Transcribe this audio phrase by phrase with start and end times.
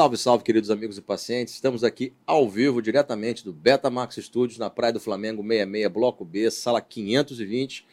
[0.00, 1.52] Salve, salve, queridos amigos e pacientes.
[1.52, 6.50] Estamos aqui ao vivo, diretamente do Betamax Studios, na Praia do Flamengo 66, Bloco B,
[6.50, 7.86] sala 520,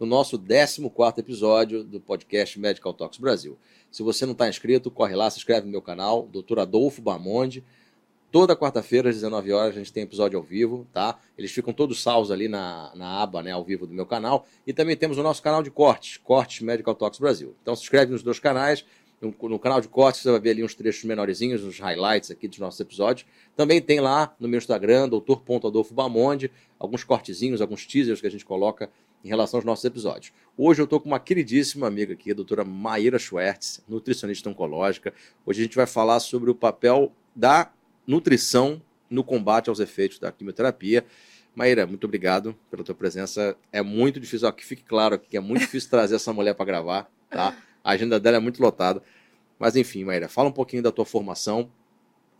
[0.00, 0.82] no nosso 14
[1.16, 3.56] episódio do podcast Medical Talks Brasil.
[3.88, 6.58] Se você não está inscrito, corre lá, se inscreve no meu canal, Dr.
[6.58, 7.62] Adolfo Bamonde.
[8.32, 11.20] Toda quarta-feira, às 19 horas, a gente tem episódio ao vivo, tá?
[11.38, 14.44] Eles ficam todos salvos ali na, na aba, né, ao vivo do meu canal.
[14.66, 17.54] E também temos o nosso canal de cortes, Cortes Medical Talks Brasil.
[17.62, 18.84] Então se inscreve nos dois canais,
[19.20, 22.58] no, canal de cortes você vai ver ali uns trechos menorzinhos, uns highlights aqui dos
[22.58, 23.26] nossos episódios.
[23.56, 28.44] Também tem lá no meu Instagram, doutor.adolfo Bamonde, alguns cortezinhos, alguns teasers que a gente
[28.44, 28.90] coloca
[29.24, 30.32] em relação aos nossos episódios.
[30.56, 35.14] Hoje eu estou com uma queridíssima amiga aqui, a doutora Maíra Schwertz, nutricionista oncológica.
[35.46, 37.72] Hoje a gente vai falar sobre o papel da
[38.06, 41.06] nutrição no combate aos efeitos da quimioterapia.
[41.54, 43.56] Maíra, muito obrigado pela tua presença.
[43.72, 46.54] É muito difícil, ó, que fique claro aqui que é muito difícil trazer essa mulher
[46.54, 47.56] para gravar, tá?
[47.84, 49.02] A agenda dela é muito lotada.
[49.58, 51.70] Mas enfim, Maíra, fala um pouquinho da tua formação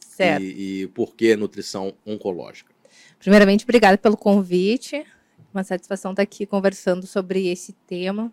[0.01, 0.43] certo.
[0.43, 2.73] E, e por que nutrição oncológica.
[3.19, 5.05] Primeiramente, obrigada pelo convite.
[5.53, 8.33] Uma satisfação estar aqui conversando sobre esse tema.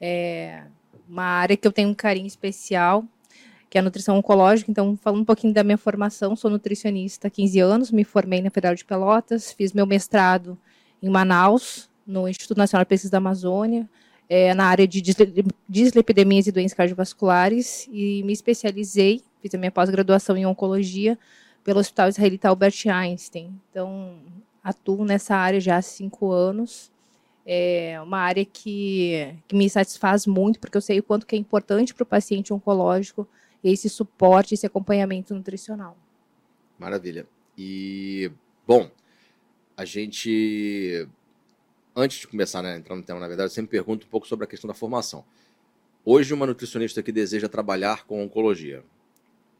[0.00, 0.62] É
[1.08, 3.04] uma área que eu tenho um carinho especial,
[3.68, 4.70] que é a nutrição oncológica.
[4.70, 8.50] Então, falando um pouquinho da minha formação, sou nutricionista há 15 anos, me formei na
[8.50, 10.58] Federal de Pelotas, fiz meu mestrado
[11.02, 13.88] em Manaus, no Instituto Nacional de Pesquisa da Amazônia,
[14.28, 15.02] é, na área de
[15.68, 21.18] dislipidemias e doenças cardiovasculares e me especializei, fiz a minha pós-graduação em oncologia
[21.62, 23.60] pelo Hospital Israelita Albert Einstein.
[23.70, 24.16] Então,
[24.62, 26.92] atuo nessa área já há cinco anos.
[27.46, 31.38] É uma área que, que me satisfaz muito, porque eu sei o quanto que é
[31.38, 33.28] importante para o paciente oncológico
[33.62, 35.96] esse suporte, esse acompanhamento nutricional.
[36.78, 37.26] Maravilha.
[37.56, 38.30] E,
[38.66, 38.90] bom,
[39.76, 41.06] a gente
[41.94, 44.26] antes de começar né, a entrar no tema, na verdade, eu sempre pergunto um pouco
[44.26, 45.24] sobre a questão da formação.
[46.04, 48.84] Hoje, uma nutricionista que deseja trabalhar com oncologia,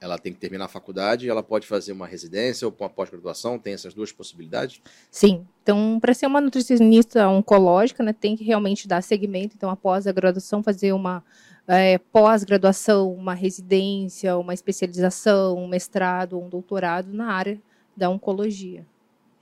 [0.01, 3.73] ela tem que terminar a faculdade, ela pode fazer uma residência ou uma pós-graduação, tem
[3.73, 4.83] essas duas possibilidades?
[5.11, 5.47] Sim.
[5.63, 9.55] Então, para ser uma nutricionista oncológica, né, tem que realmente dar segmento.
[9.57, 11.25] Então, após a graduação, fazer uma
[11.67, 17.59] é, pós-graduação, uma residência, uma especialização, um mestrado, um doutorado na área
[17.97, 18.85] da oncologia.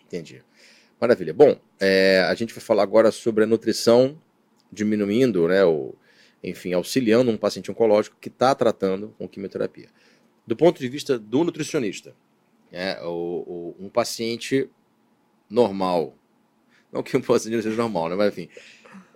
[0.07, 0.45] Entendi.
[1.03, 1.35] Maravilha.
[1.35, 4.23] Bom, é, a gente vai falar agora sobre a nutrição
[4.71, 5.99] diminuindo, né, ou,
[6.45, 9.89] enfim, auxiliando um paciente oncológico que está tratando com quimioterapia.
[10.47, 12.15] Do ponto de vista do nutricionista,
[12.71, 14.71] né, o, o, um paciente
[15.51, 16.17] normal,
[16.93, 18.49] não que um paciente seja normal, né, mas enfim,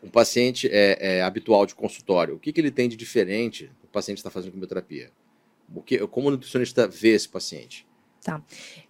[0.03, 3.87] um paciente é, é habitual de consultório, o que, que ele tem de diferente do
[3.87, 5.13] paciente está fazendo quimioterapia?
[5.73, 7.87] O que, como o nutricionista vê esse paciente?
[8.22, 8.43] Tá.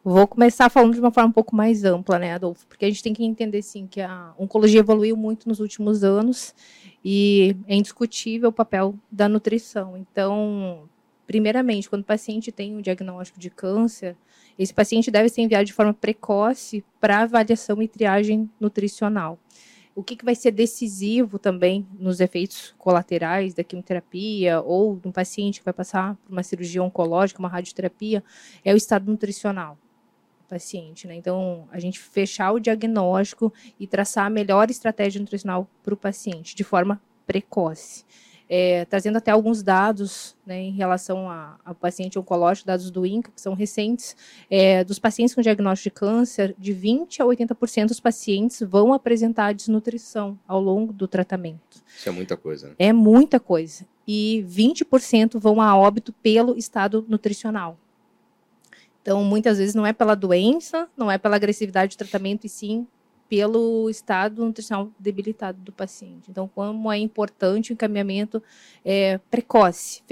[0.02, 2.66] Vou começar falando de uma forma um pouco mais ampla, né, Adolfo?
[2.66, 6.54] Porque a gente tem que entender, sim, que a oncologia evoluiu muito nos últimos anos
[7.04, 9.96] e é indiscutível o papel da nutrição.
[9.96, 10.88] Então,
[11.26, 14.16] primeiramente, quando o paciente tem um diagnóstico de câncer,
[14.58, 19.38] esse paciente deve ser enviado de forma precoce para avaliação e triagem nutricional
[19.96, 25.10] o que, que vai ser decisivo também nos efeitos colaterais da quimioterapia ou de um
[25.10, 28.22] paciente que vai passar por uma cirurgia oncológica, uma radioterapia,
[28.62, 29.78] é o estado nutricional
[30.38, 31.06] do paciente.
[31.06, 31.14] Né?
[31.14, 36.54] Então, a gente fechar o diagnóstico e traçar a melhor estratégia nutricional para o paciente
[36.54, 38.04] de forma precoce
[38.48, 41.28] é, trazendo até alguns dados né, em relação
[41.64, 44.16] ao paciente oncológico, dados do INCA, que são recentes,
[44.50, 49.52] é, dos pacientes com diagnóstico de câncer, de 20% a 80% dos pacientes vão apresentar
[49.52, 51.82] desnutrição ao longo do tratamento.
[51.96, 52.68] Isso é muita coisa.
[52.68, 52.74] Né?
[52.78, 53.86] É muita coisa.
[54.06, 57.76] E 20% vão a óbito pelo estado nutricional.
[59.02, 62.86] Então, muitas vezes não é pela doença, não é pela agressividade do tratamento, e sim
[63.28, 66.30] pelo estado nutricional debilitado do paciente.
[66.30, 68.42] Então, como é importante o encaminhamento
[68.84, 70.02] é, precoce.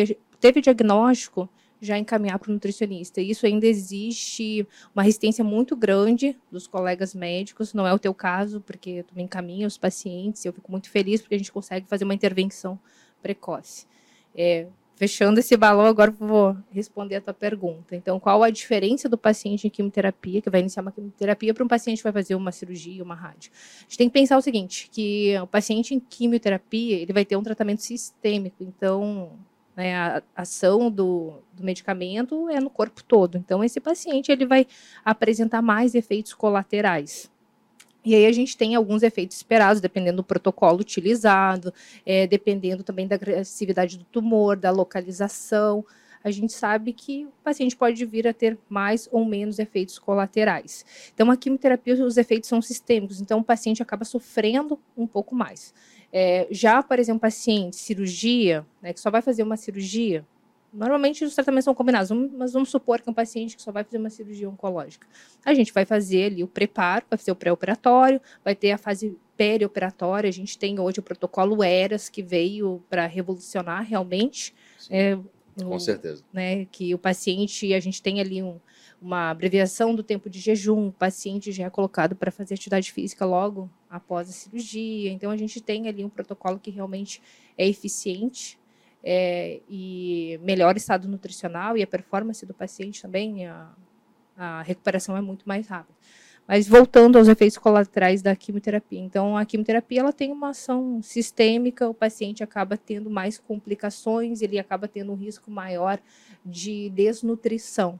[0.40, 1.48] Teve diagnóstico,
[1.80, 3.20] já encaminhar para o nutricionista.
[3.20, 8.60] Isso ainda existe uma resistência muito grande dos colegas médicos, não é o teu caso,
[8.60, 12.04] porque tu me encaminha os pacientes, eu fico muito feliz porque a gente consegue fazer
[12.04, 12.78] uma intervenção
[13.22, 13.86] precoce.
[14.34, 17.96] É, fechando esse balão, agora vou responder a tua pergunta.
[17.96, 21.68] Então, qual a diferença do paciente em quimioterapia, que vai iniciar uma quimioterapia, para um
[21.68, 23.50] paciente que vai fazer uma cirurgia, uma rádio?
[23.80, 27.36] A gente tem que pensar o seguinte, que o paciente em quimioterapia, ele vai ter
[27.36, 29.32] um tratamento sistêmico, então...
[29.76, 33.36] Né, a ação do, do medicamento é no corpo todo.
[33.36, 34.68] Então, esse paciente ele vai
[35.04, 37.28] apresentar mais efeitos colaterais.
[38.04, 41.72] E aí a gente tem alguns efeitos esperados, dependendo do protocolo utilizado,
[42.04, 45.84] é, dependendo também da agressividade do tumor, da localização.
[46.22, 50.84] A gente sabe que o paciente pode vir a ter mais ou menos efeitos colaterais.
[51.14, 55.74] Então, a quimioterapia, os efeitos são sistêmicos, então o paciente acaba sofrendo um pouco mais.
[56.12, 60.24] É, já, por exemplo, paciente, cirurgia, né, que só vai fazer uma cirurgia,
[60.74, 63.84] Normalmente os tratamentos são combinados, mas vamos supor que é um paciente que só vai
[63.84, 65.06] fazer uma cirurgia oncológica.
[65.44, 69.16] A gente vai fazer ali o preparo, vai fazer o pré-operatório, vai ter a fase
[69.36, 70.28] perioperatória.
[70.28, 74.52] A gente tem hoje o protocolo ERAS, que veio para revolucionar realmente.
[74.90, 75.16] É,
[75.62, 76.24] com certeza.
[76.32, 78.58] Né, que o paciente, a gente tem ali um,
[79.00, 83.24] uma abreviação do tempo de jejum, o paciente já é colocado para fazer atividade física
[83.24, 85.12] logo após a cirurgia.
[85.12, 87.22] Então, a gente tem ali um protocolo que realmente
[87.56, 88.58] é eficiente
[89.04, 93.70] é, e melhora o estado nutricional e a performance do paciente também, a,
[94.36, 95.94] a recuperação é muito mais rápida.
[96.48, 99.00] Mas voltando aos efeitos colaterais da quimioterapia.
[99.00, 104.58] Então, a quimioterapia ela tem uma ação sistêmica, o paciente acaba tendo mais complicações, ele
[104.58, 105.98] acaba tendo um risco maior
[106.44, 107.98] de desnutrição.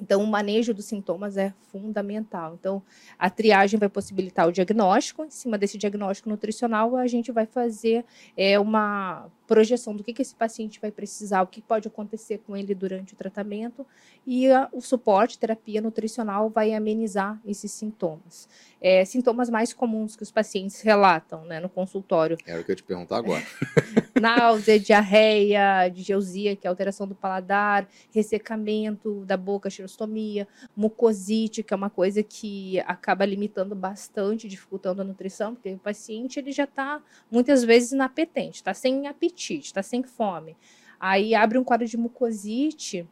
[0.00, 2.56] Então, o manejo dos sintomas é fundamental.
[2.58, 2.82] Então,
[3.16, 5.24] a triagem vai possibilitar o diagnóstico.
[5.24, 8.04] Em cima desse diagnóstico nutricional, a gente vai fazer
[8.36, 12.56] é, uma projeção do que, que esse paciente vai precisar, o que pode acontecer com
[12.56, 13.86] ele durante o tratamento.
[14.26, 18.48] E a, o suporte, terapia nutricional, vai amenizar esses sintomas.
[18.80, 22.38] É, sintomas mais comuns que os pacientes relatam né, no consultório.
[22.46, 23.42] Era o que eu te perguntar agora.
[24.18, 31.76] Náusea, diarreia, digeusia, que é alteração do paladar, ressecamento da boca, xerostomia, mucosite, que é
[31.76, 37.02] uma coisa que acaba limitando bastante, dificultando a nutrição, porque o paciente ele já está
[37.30, 40.56] muitas vezes inapetente, está sem apetite, está sem fome.
[40.98, 43.08] Aí abre um quadro de mucosite,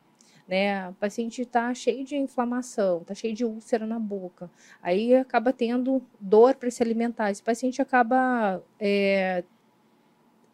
[0.47, 0.89] né?
[0.89, 4.51] O paciente está cheio de inflamação, está cheio de úlcera na boca.
[4.83, 7.31] Aí acaba tendo dor para se alimentar.
[7.31, 9.45] Esse paciente acaba é,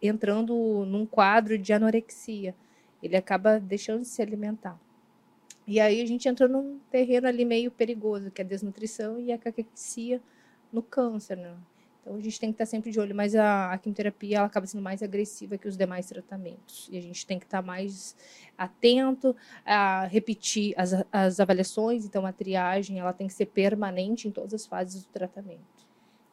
[0.02, 2.55] entrando num quadro de anorexia.
[3.02, 4.79] Ele acaba deixando de se alimentar.
[5.67, 9.32] E aí a gente entra num terreno ali meio perigoso, que é a desnutrição e
[9.32, 10.22] a caquexia
[10.72, 11.56] no câncer, né?
[12.06, 14.64] Então a gente tem que estar sempre de olho, mas a, a quimioterapia ela acaba
[14.64, 16.88] sendo mais agressiva que os demais tratamentos.
[16.88, 18.14] E a gente tem que estar mais
[18.56, 24.31] atento a repetir as, as avaliações, então a triagem ela tem que ser permanente em
[24.31, 25.61] todas as fases do tratamento.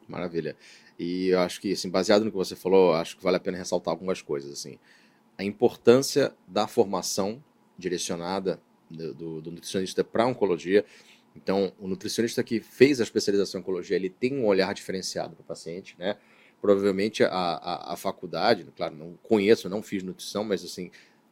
[0.06, 0.56] Maravilha.
[0.96, 3.58] E eu acho que, assim, baseado no que você falou, acho que vale a pena
[3.58, 4.52] ressaltar algumas coisas.
[4.52, 4.78] Assim,
[5.36, 7.42] a importância da formação
[7.76, 10.84] direcionada do, do, do nutricionista para oncologia.
[11.34, 15.42] Então, o nutricionista que fez a especialização em oncologia, ele tem um olhar diferenciado para
[15.42, 16.16] o paciente, né?
[16.60, 20.90] Provavelmente a, a, a, faculdade, claro, não conheço, não fiz nutrição, mas assim,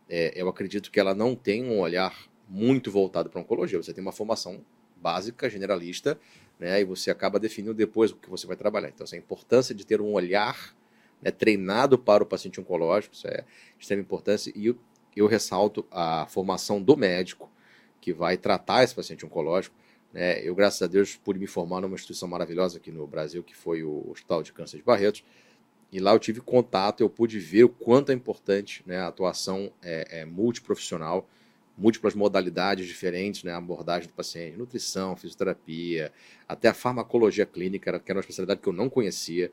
[0.09, 2.15] é, eu acredito que ela não tem um olhar
[2.49, 3.83] muito voltado para oncologia.
[3.83, 4.63] Você tem uma formação
[4.97, 6.19] básica, generalista,
[6.59, 6.81] né?
[6.81, 8.89] E você acaba definindo depois o que você vai trabalhar.
[8.89, 10.77] Então, assim, a importância de ter um olhar
[11.23, 13.45] né, treinado para o paciente oncológico, isso é
[13.77, 14.53] de extrema importância.
[14.55, 14.77] E eu,
[15.17, 17.51] eu ressalto a formação do médico
[18.01, 19.75] que vai tratar esse paciente oncológico.
[20.13, 20.47] Né?
[20.47, 23.83] Eu, graças a Deus, pude me formar numa instituição maravilhosa aqui no Brasil, que foi
[23.83, 25.25] o Hospital de Câncer de Barretos.
[25.91, 29.71] E lá eu tive contato, eu pude ver o quanto é importante né, a atuação
[29.83, 31.29] é, é multiprofissional
[31.77, 36.13] múltiplas modalidades diferentes, né, a abordagem do paciente, nutrição, fisioterapia,
[36.47, 39.51] até a farmacologia clínica, que era uma especialidade que eu não conhecia,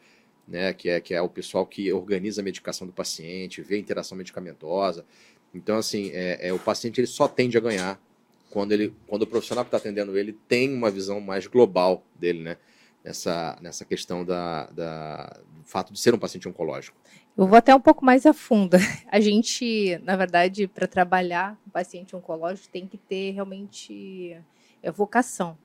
[0.48, 3.80] né, que é que é o pessoal que organiza a medicação do paciente, vê a
[3.80, 5.06] interação medicamentosa.
[5.54, 8.00] Então, assim, é, é o paciente ele só tende a ganhar
[8.50, 12.42] quando ele, quando o profissional que está atendendo ele tem uma visão mais global dele,
[12.42, 12.58] né,
[13.04, 16.98] nessa nessa questão da, da do fato de ser um paciente oncológico.
[17.38, 18.76] Eu vou até um pouco mais a fundo.
[19.10, 24.38] A gente, na verdade, para trabalhar com paciente oncológico, tem que ter realmente
[24.84, 25.58] é, vocação.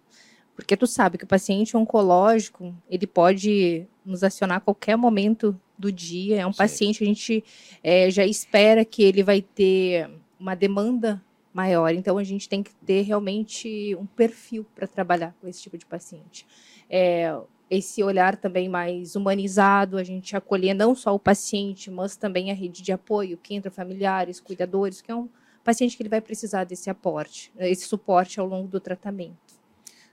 [0.54, 5.90] Porque tu sabe que o paciente oncológico, ele pode nos acionar a qualquer momento do
[5.90, 6.42] dia.
[6.42, 6.58] É um Sim.
[6.58, 7.44] paciente que a gente
[7.82, 11.20] é, já espera que ele vai ter uma demanda
[11.54, 11.94] maior.
[11.94, 15.86] Então, a gente tem que ter realmente um perfil para trabalhar com esse tipo de
[15.86, 16.44] paciente.
[16.90, 17.34] É,
[17.70, 22.54] esse olhar também mais humanizado, a gente acolher não só o paciente, mas também a
[22.54, 25.28] rede de apoio, que entra familiares, cuidadores, que é um
[25.62, 29.54] paciente que ele vai precisar desse aporte, esse suporte ao longo do tratamento.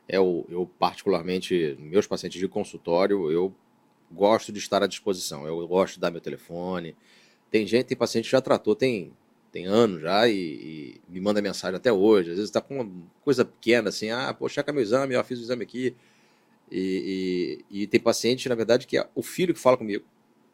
[0.07, 3.53] É, eu, eu particularmente, meus pacientes de consultório, eu
[4.11, 6.95] gosto de estar à disposição, eu gosto de dar meu telefone.
[7.49, 9.11] Tem gente, tem paciente que já tratou, tem,
[9.51, 12.29] tem anos já e, e me manda mensagem até hoje.
[12.29, 12.91] Às vezes está com uma
[13.23, 15.95] coisa pequena assim, ah, pô, checa meu exame, eu fiz o exame aqui
[16.71, 20.05] e, e, e, tem paciente, na verdade, que é o filho que fala comigo,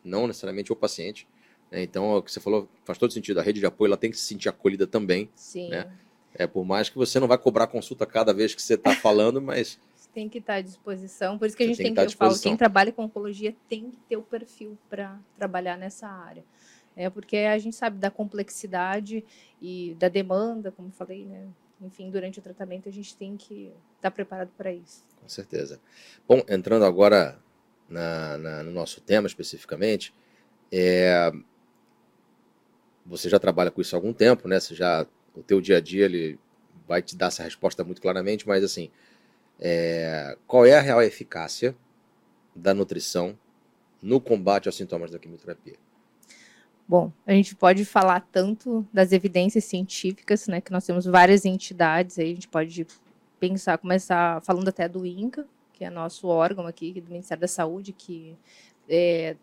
[0.04, 1.28] não necessariamente o paciente.
[1.72, 1.84] Né?
[1.84, 3.40] Então, o que você falou faz todo sentido.
[3.40, 5.30] A rede de apoio ela tem que se sentir acolhida também.
[5.36, 5.70] Sim.
[5.70, 5.88] Né?
[6.34, 9.40] É, por mais que você não vai cobrar consulta cada vez que você está falando,
[9.40, 9.80] mas.
[10.12, 11.38] tem que estar à disposição.
[11.38, 13.56] Por isso que a gente tem, tem que, que eu falo, quem trabalha com oncologia
[13.70, 16.44] tem que ter o perfil para trabalhar nessa área.
[16.98, 19.24] É porque a gente sabe da complexidade
[19.62, 21.48] e da demanda, como falei, né?
[21.82, 25.04] enfim, durante o tratamento a gente tem que estar preparado para isso.
[25.22, 25.80] Com certeza.
[26.28, 27.40] Bom, entrando agora
[27.88, 30.14] na, na, no nosso tema especificamente,
[30.72, 31.32] é...
[33.06, 34.60] você já trabalha com isso há algum tempo, né?
[34.60, 36.40] Você já o teu dia a dia ele
[36.88, 38.90] vai te dar essa resposta muito claramente, mas assim,
[39.60, 41.76] é, qual é a real eficácia
[42.56, 43.38] da nutrição
[44.02, 45.76] no combate aos sintomas da quimioterapia?
[46.88, 52.18] Bom, a gente pode falar tanto das evidências científicas, né, que nós temos várias entidades,
[52.18, 52.88] aí a gente pode
[53.40, 57.92] pensar, começar falando até do INCA, que é nosso órgão aqui do Ministério da Saúde,
[57.92, 58.38] que
[58.88, 59.36] é,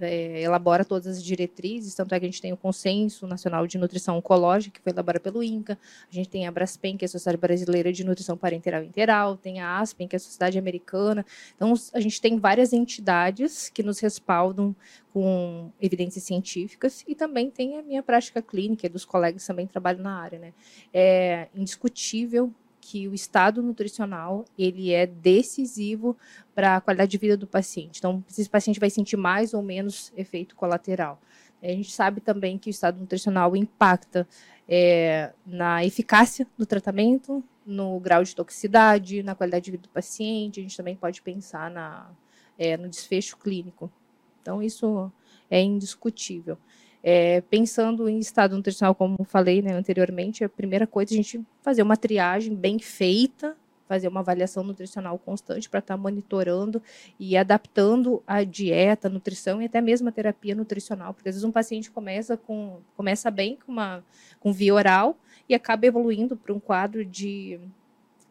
[0.00, 3.78] é, elabora todas as diretrizes, tanto é que a gente tem o Consenso Nacional de
[3.78, 5.78] Nutrição Oncológica, que foi elaborado pelo INCA,
[6.10, 9.36] a gente tem a Braspen, que é a Sociedade Brasileira de Nutrição Parenteral e Interal,
[9.36, 11.24] tem a ASPEN, que é a Sociedade Americana,
[11.54, 14.74] então a gente tem várias entidades que nos respaldam
[15.12, 20.02] com evidências científicas e também tem a minha prática clínica dos colegas que também trabalham
[20.02, 20.52] na área, né?
[20.92, 22.52] É indiscutível
[22.88, 26.16] que o estado nutricional ele é decisivo
[26.54, 27.98] para a qualidade de vida do paciente.
[27.98, 31.20] Então, esse paciente vai sentir mais ou menos efeito colateral.
[31.62, 34.26] A gente sabe também que o estado nutricional impacta
[34.66, 40.58] é, na eficácia do tratamento, no grau de toxicidade, na qualidade de vida do paciente.
[40.58, 42.10] A gente também pode pensar na,
[42.58, 43.92] é, no desfecho clínico.
[44.40, 45.12] Então, isso
[45.50, 46.56] é indiscutível.
[47.02, 51.40] É, pensando em estado nutricional, como falei né, anteriormente, a primeira coisa é a gente
[51.62, 53.56] fazer uma triagem bem feita,
[53.88, 56.82] fazer uma avaliação nutricional constante para estar tá monitorando
[57.18, 61.44] e adaptando a dieta, a nutrição e até mesmo a terapia nutricional, porque às vezes
[61.44, 64.04] um paciente começa com começa bem com uma
[64.38, 65.16] com via oral
[65.48, 67.58] e acaba evoluindo para um quadro de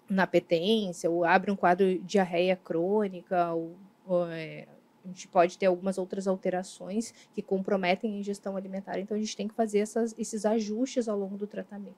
[0.09, 4.67] inapetência ou abre um quadro de diarreia crônica ou, ou é,
[5.07, 9.35] a gente pode ter algumas outras alterações que comprometem a ingestão alimentar, então a gente
[9.35, 11.95] tem que fazer essas, esses ajustes ao longo do tratamento.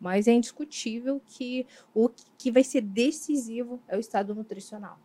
[0.00, 5.00] Mas é indiscutível que o que vai ser decisivo é o estado nutricional.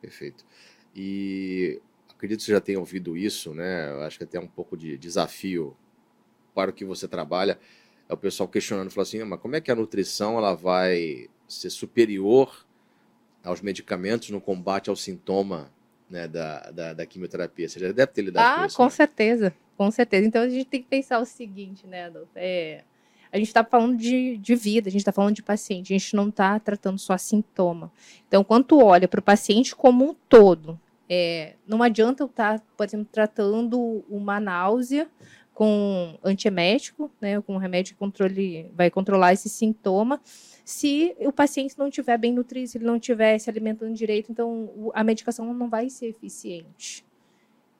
[0.00, 0.44] Perfeito.
[0.94, 3.90] E acredito que você já tenha ouvido isso, né?
[3.90, 5.76] Eu acho que até um pouco de desafio
[6.54, 7.58] para o que você trabalha.
[8.08, 11.28] É o pessoal questionando, falando assim, ah, mas como é que a nutrição ela vai
[11.48, 12.64] ser superior
[13.42, 15.72] aos medicamentos no combate ao sintoma
[16.08, 17.68] né, da, da, da, quimioterapia.
[17.68, 18.76] Você já deve ter lidado ah, com isso.
[18.76, 18.90] com né?
[18.90, 20.26] certeza, com certeza.
[20.26, 22.30] Então a gente tem que pensar o seguinte, né, Adolfo?
[22.34, 22.84] É,
[23.32, 26.16] a gente está falando de, de vida, a gente está falando de paciente, a gente
[26.16, 27.92] não está tratando só sintoma.
[28.26, 32.64] Então, quando olha para o paciente como um todo, é, não adianta eu estar, tá,
[32.76, 35.08] por exemplo, tratando uma náusea
[35.52, 40.20] com antiemético, né, com um remédio que controle, vai controlar esse sintoma,
[40.66, 44.90] se o paciente não estiver bem nutrido, se ele não estiver se alimentando direito, então
[44.92, 47.06] a medicação não vai ser eficiente.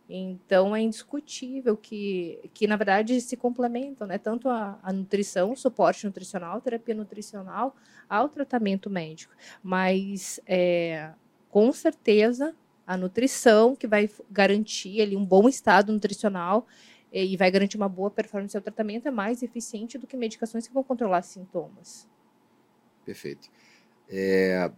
[0.08, 4.18] Então é indiscutível que, que na verdade, se complementam, né?
[4.18, 7.74] Tanto a, a nutrição, o suporte nutricional, terapia nutricional,
[8.08, 9.34] ao tratamento médico.
[9.60, 11.10] Mas é,
[11.50, 12.54] com certeza
[12.86, 16.68] a nutrição que vai garantir ali um bom estado nutricional
[17.12, 20.68] é, e vai garantir uma boa performance ao tratamento é mais eficiente do que medicações
[20.68, 22.08] que vão controlar sintomas.
[23.06, 23.48] Perfeito.
[24.10, 24.70] É,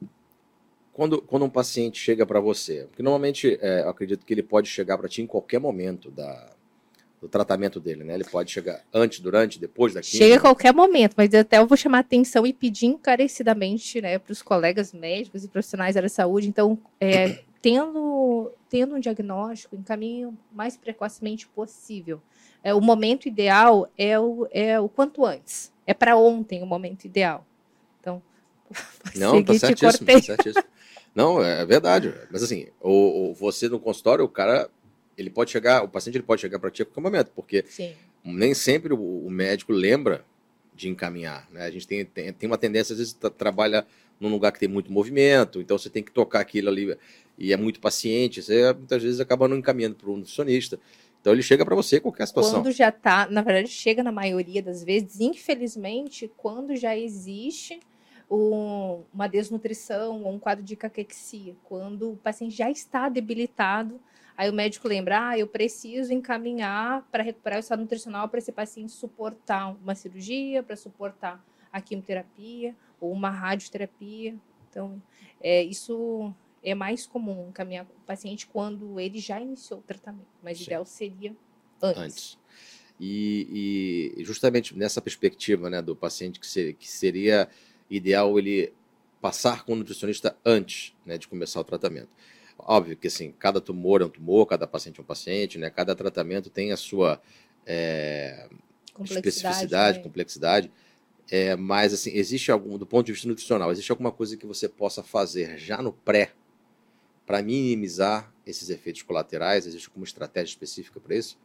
[0.92, 4.68] quando, quando um paciente chega para você, porque normalmente é, eu acredito que ele pode
[4.68, 6.52] chegar para ti em qualquer momento da,
[7.20, 8.14] do tratamento dele, né?
[8.14, 11.76] Ele pode chegar antes, durante, depois da Chega a qualquer momento, mas até eu vou
[11.76, 16.49] chamar atenção e pedir encarecidamente né, para os colegas médicos e profissionais da saúde.
[16.49, 22.20] Então, é, tendo, tendo um diagnóstico, encaminhe o mais precocemente possível.
[22.62, 25.73] É, o momento ideal é o, é o quanto antes.
[25.87, 27.47] É para ontem o momento ideal.
[29.16, 30.64] Não, tá certíssimo, tá certíssimo.
[31.14, 32.14] Não, é verdade.
[32.30, 34.70] Mas assim, o, o, você no consultório, o cara,
[35.16, 37.94] ele pode chegar, o paciente ele pode chegar para ti a qualquer momento, porque Sim.
[38.25, 40.25] nem sempre o, o, médico lembra
[40.75, 41.48] de encaminhar.
[41.50, 41.62] Né?
[41.64, 43.87] A gente tem, tem, tem uma tendência, às vezes, trabalha
[44.20, 46.96] num lugar que tem muito movimento, então você tem que tocar aquilo ali
[47.37, 50.78] e é muito paciente, você muitas vezes acaba não encaminhando para um nutricionista.
[51.20, 52.62] Então ele chega para você qualquer situação.
[52.62, 57.80] Quando já está, na verdade, chega na maioria das vezes, infelizmente, quando já existe
[58.30, 64.00] um, uma desnutrição ou um quadro de caquexia, quando o paciente já está debilitado,
[64.37, 68.52] aí o médico lembra, ah, eu preciso encaminhar para recuperar o estado nutricional para esse
[68.52, 74.37] paciente suportar uma cirurgia, para suportar a quimioterapia ou uma radioterapia.
[74.68, 75.02] Então,
[75.40, 76.32] é, isso
[76.62, 80.85] é mais comum encaminhar o paciente quando ele já iniciou o tratamento, mas o ideal
[80.85, 81.35] seria
[81.80, 82.02] antes.
[82.02, 82.38] antes.
[83.00, 87.49] E, e, justamente nessa perspectiva né, do paciente que, ser, que seria
[87.90, 88.73] ideal ele
[89.21, 92.09] passar com o nutricionista antes né, de começar o tratamento.
[92.59, 95.95] Óbvio que assim, cada tumor é um tumor, cada paciente é um paciente, né, cada
[95.95, 97.21] tratamento tem a sua
[97.66, 98.49] é,
[98.92, 100.04] complexidade, especificidade, né?
[100.04, 100.73] complexidade.
[101.30, 104.68] É, mas assim, existe algum, do ponto de vista nutricional, existe alguma coisa que você
[104.68, 106.33] possa fazer já no pré
[107.26, 109.66] para minimizar esses efeitos colaterais?
[109.66, 111.38] Existe alguma estratégia específica para isso?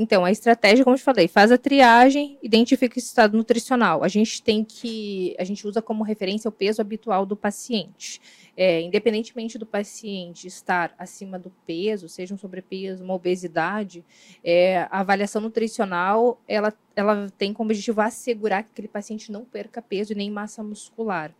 [0.00, 4.04] Então, a estratégia, como eu te falei, faz a triagem, identifica o estado nutricional.
[4.04, 8.20] A gente tem que, a gente usa como referência o peso habitual do paciente.
[8.56, 14.04] É, independentemente do paciente estar acima do peso, seja um sobrepeso, uma obesidade,
[14.44, 19.82] é, a avaliação nutricional, ela, ela tem como objetivo assegurar que aquele paciente não perca
[19.82, 21.34] peso nem massa muscular.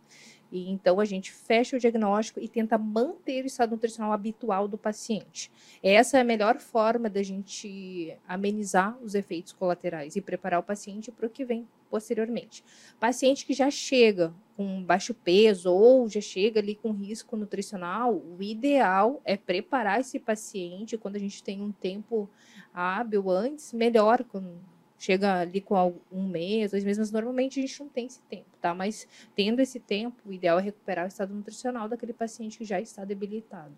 [0.51, 4.77] E então a gente fecha o diagnóstico e tenta manter o estado nutricional habitual do
[4.77, 5.51] paciente.
[5.81, 11.11] Essa é a melhor forma da gente amenizar os efeitos colaterais e preparar o paciente
[11.11, 12.63] para o que vem posteriormente.
[12.99, 18.41] Paciente que já chega com baixo peso ou já chega ali com risco nutricional, o
[18.41, 22.29] ideal é preparar esse paciente quando a gente tem um tempo
[22.73, 24.57] hábil antes, melhor, com
[24.99, 28.49] chega ali com um mês, dois meses, mas normalmente a gente não tem esse tempo,
[28.61, 28.75] tá?
[28.75, 32.81] Mas tendo esse tempo, o ideal é recuperar o estado nutricional daquele paciente que já
[32.81, 33.73] está debilitado.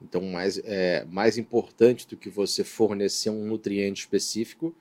[0.00, 4.72] Então, mais, é, mais importante do que você fornecer um nutriente específico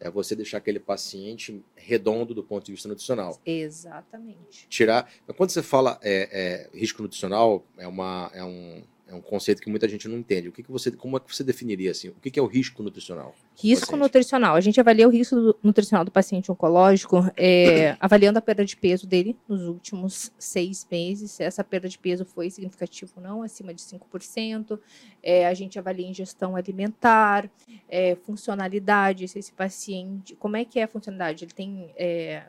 [0.00, 3.38] é você deixar aquele paciente redondo do ponto de vista nutricional.
[3.44, 4.66] Exatamente.
[4.66, 5.12] Tirar.
[5.36, 9.68] Quando você fala é, é, risco nutricional, é, uma, é um é um conceito que
[9.68, 10.48] muita gente não entende.
[10.48, 12.08] O que, que você, como é que você definiria assim?
[12.08, 13.34] O que, que é o risco nutricional?
[13.56, 14.54] Risco nutricional.
[14.54, 19.06] A gente avalia o risco nutricional do paciente oncológico é, avaliando a perda de peso
[19.06, 21.32] dele nos últimos seis meses.
[21.32, 24.78] Se essa perda de peso foi significativa ou não, acima de 5%.
[25.22, 27.50] É, a gente avalia ingestão alimentar,
[27.88, 30.36] é, funcionalidade, se esse paciente.
[30.36, 31.44] Como é que é a funcionalidade?
[31.44, 32.44] Ele tem é,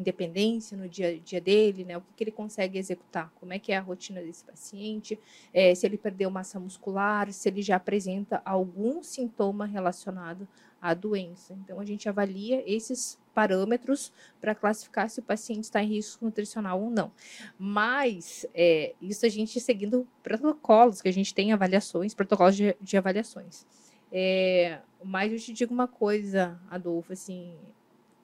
[0.00, 1.96] independência no dia a dia dele, né?
[1.96, 5.18] O que, que, ele consegue executar, como é que é a rotina desse paciente,
[5.52, 10.48] é, se ele perdeu massa muscular, se ele já apresenta algum sintoma relacionado
[10.80, 11.52] à doença.
[11.52, 16.80] Então a gente avalia esses parâmetros para classificar se o paciente está em risco nutricional
[16.80, 17.12] ou não.
[17.58, 22.96] Mas é, isso a gente seguindo protocolos que a gente tem avaliações, protocolos de, de
[22.96, 23.66] avaliações.
[24.12, 27.54] É, mas eu te digo uma coisa, Adolfo, assim,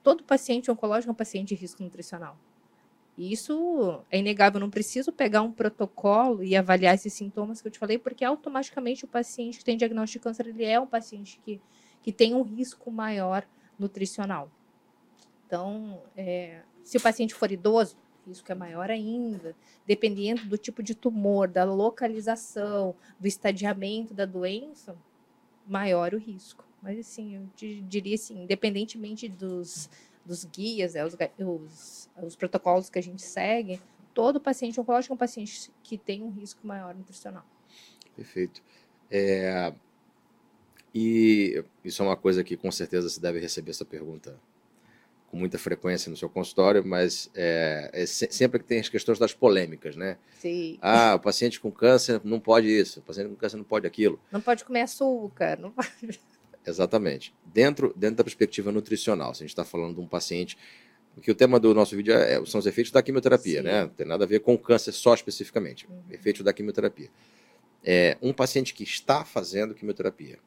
[0.07, 2.39] todo paciente oncológico é um paciente de risco nutricional.
[3.19, 7.73] E isso é inegável, não preciso pegar um protocolo e avaliar esses sintomas que eu
[7.73, 11.41] te falei, porque automaticamente o paciente que tem diagnóstico de câncer, ele é um paciente
[11.45, 11.61] que,
[12.05, 13.45] que tem um risco maior
[13.77, 14.49] nutricional.
[15.45, 20.95] Então, é, se o paciente for idoso, risco é maior ainda, dependendo do tipo de
[20.95, 24.97] tumor, da localização, do estadiamento da doença,
[25.67, 26.65] maior o risco.
[26.83, 27.49] Mas, assim, eu
[27.89, 29.91] diria assim, independentemente dos,
[30.25, 33.81] dos guias, né, os, os, os protocolos que a gente segue,
[34.15, 37.45] todo paciente oncológico é um paciente que tem um risco maior nutricional.
[38.15, 38.63] Perfeito.
[39.11, 39.73] É,
[40.95, 44.39] e isso é uma coisa que com certeza você deve receber essa pergunta
[45.37, 49.35] com muita frequência no seu consultório, mas é, é sempre que tem as questões das
[49.35, 50.17] polêmicas, né?
[50.41, 50.79] Sim.
[50.81, 54.19] Ah, o paciente com câncer não pode isso, o paciente com câncer não pode aquilo.
[54.33, 56.19] Não pode comer açúcar, não pode.
[56.67, 57.35] Exatamente.
[57.45, 60.57] Dentro, dentro da perspectiva nutricional, se a gente está falando de um paciente.
[61.15, 63.67] Porque o tema do nosso vídeo é, são os efeitos da quimioterapia, Sim.
[63.67, 63.83] né?
[63.83, 65.87] Não tem nada a ver com câncer só especificamente.
[65.87, 66.03] Uhum.
[66.11, 67.09] Efeitos da quimioterapia.
[67.85, 70.39] É, um paciente que está fazendo quimioterapia,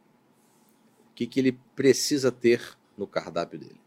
[1.10, 3.80] o que, que ele precisa ter no cardápio dele?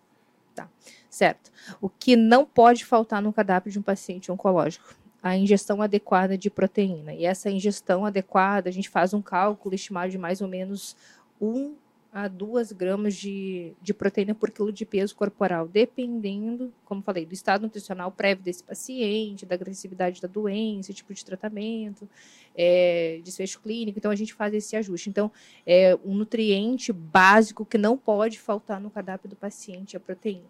[0.55, 0.69] Tá,
[1.09, 1.51] certo.
[1.81, 4.95] O que não pode faltar no cardápio de um paciente oncológico?
[5.23, 7.15] A ingestão adequada de proteína.
[7.15, 10.97] E essa ingestão adequada, a gente faz um cálculo estimado de mais ou menos
[11.41, 11.75] um
[12.13, 17.33] a 2 gramas de, de proteína por quilo de peso corporal, dependendo, como falei, do
[17.33, 22.07] estado nutricional prévio desse paciente, da agressividade da doença, tipo de tratamento,
[22.55, 23.99] é, desfecho clínico.
[23.99, 25.09] Então, a gente faz esse ajuste.
[25.09, 25.33] Então,
[25.67, 30.45] é um nutriente básico que não pode faltar no cardápio do paciente a proteína.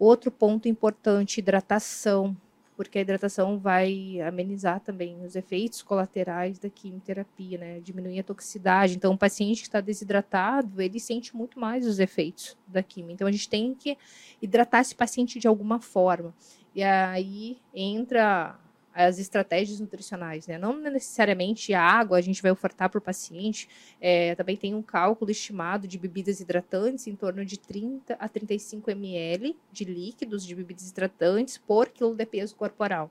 [0.00, 2.36] Outro ponto importante, hidratação
[2.76, 7.80] porque a hidratação vai amenizar também os efeitos colaterais da quimioterapia, né?
[7.80, 8.96] Diminuir a toxicidade.
[8.96, 13.12] Então, o paciente que está desidratado, ele sente muito mais os efeitos da quimio.
[13.12, 13.96] Então, a gente tem que
[14.40, 16.34] hidratar esse paciente de alguma forma.
[16.74, 18.58] E aí entra
[18.94, 20.58] as estratégias nutricionais, né?
[20.58, 23.68] Não necessariamente a água a gente vai ofertar para o paciente,
[24.00, 28.90] é, também tem um cálculo estimado de bebidas hidratantes em torno de 30 a 35
[28.90, 33.10] ml de líquidos de bebidas hidratantes por quilo de peso corporal.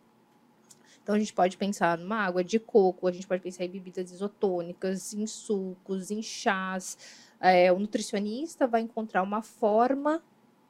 [1.02, 4.12] Então a gente pode pensar numa água de coco, a gente pode pensar em bebidas
[4.12, 6.98] isotônicas, em sucos, em chás.
[7.40, 10.22] É, o nutricionista vai encontrar uma forma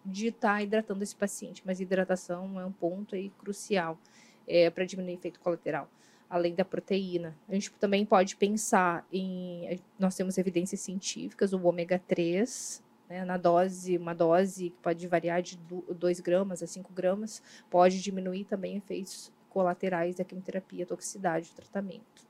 [0.05, 3.99] de estar tá hidratando esse paciente, mas hidratação é um ponto aí crucial
[4.47, 5.89] é, para diminuir efeito colateral,
[6.29, 7.37] além da proteína.
[7.47, 9.79] A gente também pode pensar em.
[9.99, 15.41] Nós temos evidências científicas, o ômega 3, né, na dose, uma dose que pode variar
[15.41, 21.55] de 2 gramas a 5 gramas, pode diminuir também efeitos colaterais da quimioterapia, toxicidade, do
[21.55, 22.25] tratamento.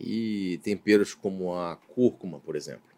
[0.00, 2.95] E temperos como a cúrcuma, por exemplo?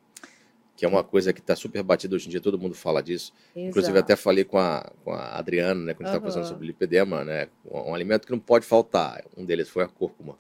[0.79, 3.35] Que é uma coisa que está super batida hoje em dia, todo mundo fala disso.
[3.49, 3.69] Exato.
[3.69, 6.21] Inclusive, até falei com a, com a Adriana, né, quando a gente estava uhum.
[6.21, 9.25] conversando sobre lipedema, né, um, um, alimento que não pode faltar.
[9.37, 10.39] Um deles foi a cúrcuma.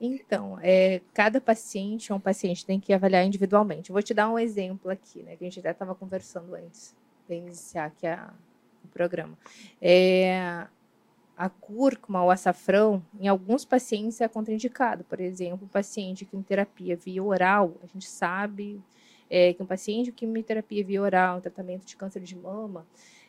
[0.00, 3.90] Então, é, cada paciente é um paciente, tem que avaliar individualmente.
[3.90, 6.96] Eu vou te dar um exemplo aqui, né, que a gente até estava conversando antes
[7.28, 8.32] de iniciar aqui a,
[8.82, 9.36] o programa.
[9.78, 10.66] É,
[11.36, 15.04] a cúrcuma ou açafrão, em alguns pacientes é contraindicado.
[15.04, 18.82] Por exemplo, o paciente que em terapia via oral, a gente sabe
[19.30, 22.86] é, que um paciente com quimioterapia via oral, tratamento de câncer de mama,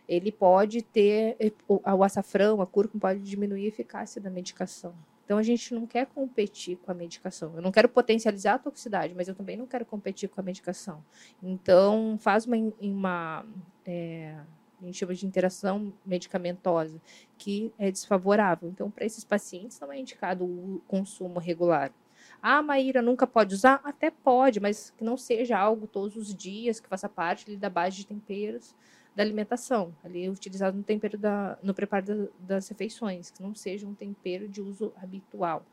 [0.07, 4.93] ele pode ter, eh, o, o açafrão, a cúrcuma pode diminuir a eficácia da medicação.
[5.25, 7.53] Então a gente não quer competir com a medicação.
[7.55, 11.03] Eu não quero potencializar a toxicidade, mas eu também não quero competir com a medicação.
[11.43, 13.45] Então faz uma, uma
[13.85, 14.37] é,
[14.81, 17.01] a gente chama de interação medicamentosa,
[17.37, 18.69] que é desfavorável.
[18.69, 21.91] Então, para esses pacientes, não é indicado o consumo regular.
[22.41, 23.81] Ah, Maíra nunca pode usar?
[23.83, 27.69] Até pode, mas que não seja algo todos os dias, que faça parte ali, da
[27.69, 28.75] base de temperos
[29.15, 33.87] da alimentação, ali utilizado no tempero da, no preparo da, das refeições, que não seja
[33.87, 35.65] um tempero de uso habitual.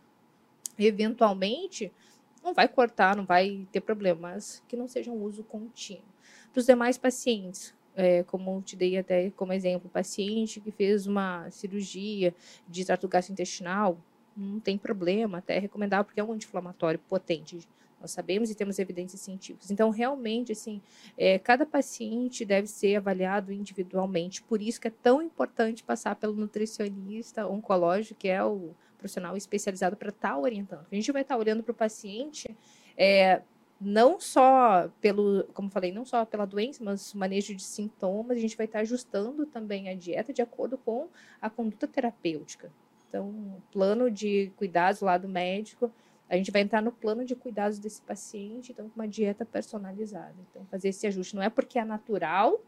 [0.78, 1.92] Eventualmente,
[2.42, 6.02] não vai cortar, não vai ter problema, mas que não seja um uso contínuo.
[6.52, 11.48] Para os demais pacientes, é, como te dei até como exemplo, paciente que fez uma
[11.50, 12.34] cirurgia
[12.66, 13.98] de trato gastrointestinal,
[14.36, 17.68] não tem problema, até é recomendável, porque é um anti-inflamatório potente.
[18.00, 19.70] Nós sabemos e temos evidências científicas.
[19.70, 20.82] Então, realmente, assim,
[21.16, 24.42] é, cada paciente deve ser avaliado individualmente.
[24.42, 29.96] Por isso que é tão importante passar pelo nutricionista oncológico, que é o profissional especializado
[29.96, 30.86] para estar tá orientando.
[30.90, 32.54] A gente vai estar tá olhando para o paciente
[32.96, 33.40] é,
[33.80, 38.56] não só pelo, como falei, não só pela doença, mas manejo de sintomas, a gente
[38.56, 41.08] vai estar ajustando também a dieta de acordo com
[41.40, 42.72] a conduta terapêutica.
[43.14, 45.88] Então, plano de cuidados lá do médico,
[46.28, 50.34] a gente vai entrar no plano de cuidados desse paciente, então com uma dieta personalizada.
[50.50, 52.60] Então, fazer esse ajuste não é porque é natural,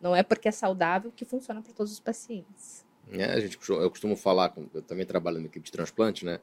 [0.00, 2.84] não é porque é saudável que funciona para todos os pacientes.
[3.12, 6.40] É, a gente, eu costumo falar, eu também trabalho na equipe de transplante, né?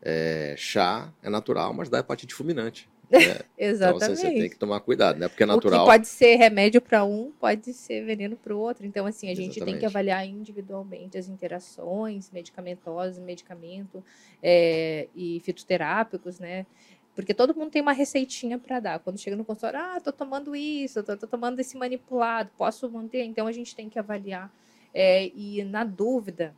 [0.00, 2.88] É, chá é natural, mas dá hepatite fulminante.
[3.10, 3.40] Né?
[3.56, 3.56] Exatamente.
[3.56, 5.28] Então você, você, tem que tomar cuidado, né?
[5.28, 5.80] Porque é natural.
[5.80, 8.84] O que pode ser remédio para um, pode ser veneno para o outro.
[8.84, 9.74] Então, assim, a gente Exatamente.
[9.74, 14.02] tem que avaliar individualmente as interações medicamentosas, medicamento
[14.42, 16.66] é, e fitoterápicos, né?
[17.14, 18.98] Porque todo mundo tem uma receitinha para dar.
[18.98, 23.24] Quando chega no consultório, ah, tô tomando isso, tô, tô, tomando esse manipulado, posso manter?
[23.24, 24.52] Então, a gente tem que avaliar.
[24.92, 26.54] É, e, na dúvida,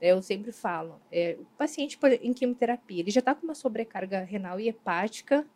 [0.00, 4.58] eu sempre falo, é, o paciente em quimioterapia, ele já está com uma sobrecarga renal
[4.58, 5.46] e hepática,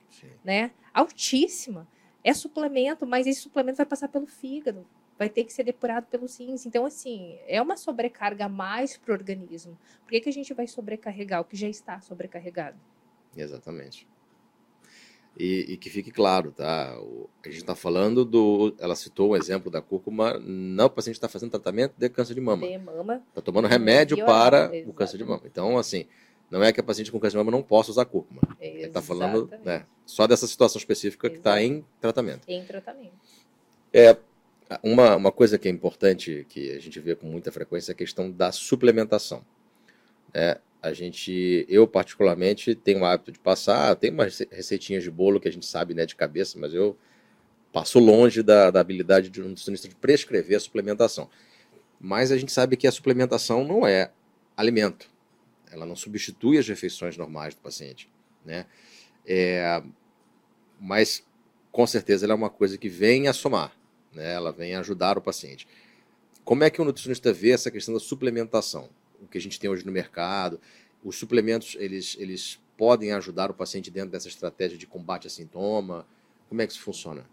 [0.45, 1.89] né, altíssima.
[2.23, 4.87] É suplemento, mas esse suplemento vai passar pelo fígado,
[5.19, 6.65] vai ter que ser depurado pelos rins.
[6.67, 9.79] Então, assim, é uma sobrecarga a mais para o organismo.
[10.03, 12.79] Por que, que a gente vai sobrecarregar o que já está sobrecarregado?
[13.37, 14.07] Exatamente.
[15.37, 16.97] E, e, que fique claro, tá?
[17.01, 18.73] O, a gente está falando do.
[18.79, 20.39] Ela citou um exemplo da cúrcuma.
[20.39, 22.67] Não, o paciente está fazendo tratamento de câncer de mama.
[22.67, 23.21] De mama.
[23.31, 25.43] Está tomando remédio para o câncer de mama.
[25.45, 26.07] Então, assim,
[26.49, 28.43] não é que a paciente com câncer de mama não possa usar cúrcuma.
[28.61, 32.49] Ele está falando né, só dessa situação específica que está em tratamento.
[32.49, 33.15] Em tratamento.
[33.93, 34.17] É,
[34.83, 37.97] uma, uma coisa que é importante, que a gente vê com muita frequência, é a
[37.97, 39.45] questão da suplementação.
[40.33, 45.41] É, a gente, eu particularmente, tenho o hábito de passar, tem umas receitinhas de bolo
[45.41, 46.95] que a gente sabe né, de cabeça, mas eu
[47.73, 51.31] passo longe da, da habilidade de um nutricionista de prescrever a suplementação.
[51.99, 54.13] Mas a gente sabe que a suplementação não é
[54.55, 55.09] alimento.
[55.73, 58.11] Ela não substitui as refeições normais do paciente.
[58.45, 58.67] Né?
[59.27, 59.83] É,
[60.79, 61.25] mas,
[61.73, 63.75] com certeza, ela é uma coisa que vem a somar.
[64.13, 64.35] Né?
[64.35, 65.67] Ela vem a ajudar o paciente.
[66.45, 68.91] Como é que o nutricionista vê essa questão da suplementação?
[69.21, 70.61] O que a gente tem hoje no mercado.
[71.03, 76.07] Os suplementos, eles, eles podem ajudar o paciente dentro dessa estratégia de combate a sintoma?
[76.49, 77.25] Como é que isso funciona?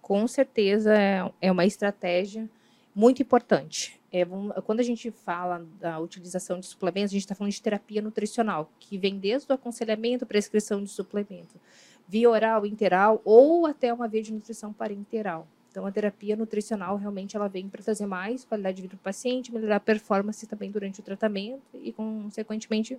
[0.00, 2.48] Com certeza é, é uma estratégia
[2.94, 4.00] muito importante.
[4.12, 4.26] É,
[4.64, 8.70] quando a gente fala da utilização de suplementos, a gente está falando de terapia nutricional,
[8.80, 11.60] que vem desde o aconselhamento, prescrição de suplemento,
[12.08, 15.46] via oral, interal ou até uma via de nutrição parenteral.
[15.70, 19.04] Então, a terapia nutricional realmente ela vem para trazer mais qualidade de vida para o
[19.04, 22.98] paciente, melhorar a performance também durante o tratamento e, consequentemente,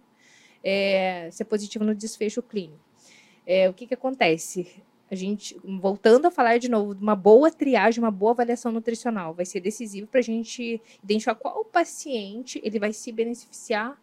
[0.63, 2.79] é, ser positivo no desfecho clínico.
[3.45, 4.81] É, o que, que acontece?
[5.09, 9.45] A gente, voltando a falar de novo, uma boa triagem, uma boa avaliação nutricional vai
[9.45, 14.01] ser decisivo para a gente identificar qual paciente ele vai se beneficiar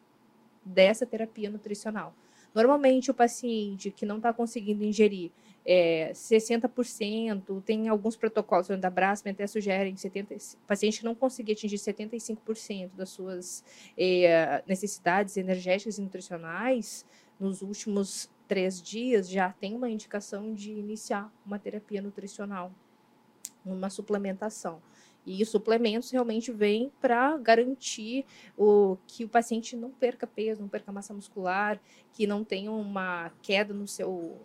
[0.62, 2.14] dessa terapia nutricional.
[2.54, 5.30] Normalmente, o paciente que não está conseguindo ingerir
[5.70, 10.34] é, 60%, tem alguns protocolos da Braskem até sugerem 70,
[10.66, 13.62] paciente que não conseguir atingir 75% das suas
[13.94, 17.04] é, necessidades energéticas e nutricionais
[17.38, 22.72] nos últimos três dias já tem uma indicação de iniciar uma terapia nutricional.
[23.62, 24.80] uma suplementação.
[25.26, 28.24] E os suplementos realmente vêm para garantir
[28.56, 31.78] o, que o paciente não perca peso, não perca massa muscular,
[32.14, 34.40] que não tenha uma queda no seu,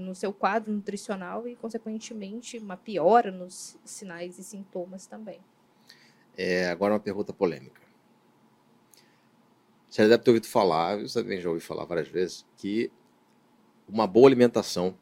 [0.00, 5.40] no seu quadro nutricional e, consequentemente, uma piora nos sinais e sintomas também.
[6.36, 7.80] É, agora uma pergunta polêmica.
[9.88, 12.90] Você deve ter ouvido falar, eu também já ouvi falar várias vezes, que
[13.88, 14.96] uma boa alimentação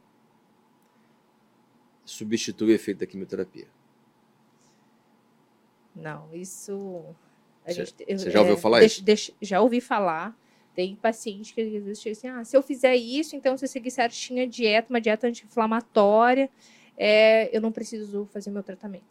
[2.05, 3.69] substitui o efeito da quimioterapia.
[5.95, 7.05] Não, isso.
[7.67, 9.05] Você, gente, você já ouviu é, falar deixa, isso?
[9.05, 10.37] Deixa, já ouvi falar.
[10.79, 13.69] Tem paciente que às vezes chega assim: ah, se eu fizer isso, então se eu
[13.69, 16.49] seguir certinho a dieta, uma dieta anti-inflamatória,
[16.97, 19.03] é, eu não preciso fazer meu tratamento.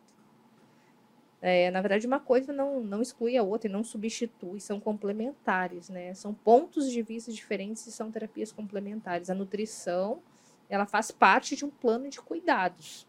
[1.41, 5.89] É, na verdade, uma coisa não, não exclui a outra e não substitui, são complementares,
[5.89, 6.13] né?
[6.13, 9.29] São pontos de vista diferentes e são terapias complementares.
[9.29, 10.21] A nutrição,
[10.69, 13.05] ela faz parte de um plano de cuidados.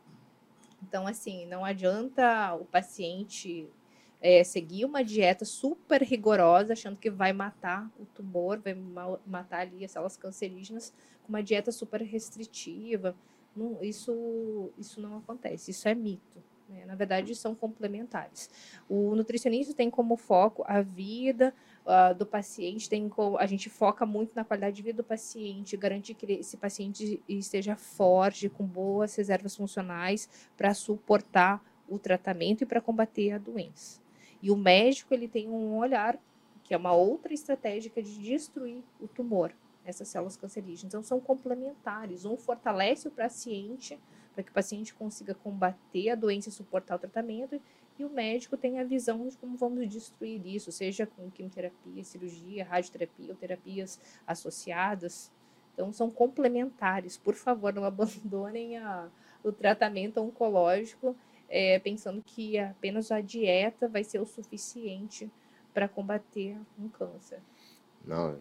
[0.82, 3.68] Então, assim, não adianta o paciente
[4.20, 8.74] é, seguir uma dieta super rigorosa, achando que vai matar o tumor, vai
[9.26, 13.14] matar ali as células cancerígenas, com uma dieta super restritiva.
[13.54, 16.42] Não, isso, isso não acontece, isso é mito.
[16.68, 16.84] Né?
[16.84, 18.50] Na verdade, são complementares.
[18.88, 21.54] O nutricionista tem como foco a vida
[21.86, 26.14] uh, do paciente, tem a gente foca muito na qualidade de vida do paciente, garantir
[26.14, 32.80] que esse paciente esteja forte, com boas reservas funcionais para suportar o tratamento e para
[32.80, 34.07] combater a doença.
[34.42, 36.18] E o médico ele tem um olhar
[36.62, 39.52] que é uma outra estratégia de destruir o tumor,
[39.84, 40.84] essas células cancerígenas.
[40.84, 42.26] Então são complementares.
[42.26, 43.98] Um fortalece o paciente
[44.38, 47.60] para que o paciente consiga combater a doença e suportar o tratamento,
[47.98, 52.64] e o médico tem a visão de como vamos destruir isso, seja com quimioterapia, cirurgia,
[52.64, 55.32] radioterapia ou terapias associadas.
[55.74, 57.16] Então, são complementares.
[57.16, 59.08] Por favor, não abandonem a,
[59.42, 61.16] o tratamento oncológico
[61.48, 65.30] é, pensando que apenas a dieta vai ser o suficiente
[65.72, 67.40] para combater um câncer.
[68.04, 68.40] Não,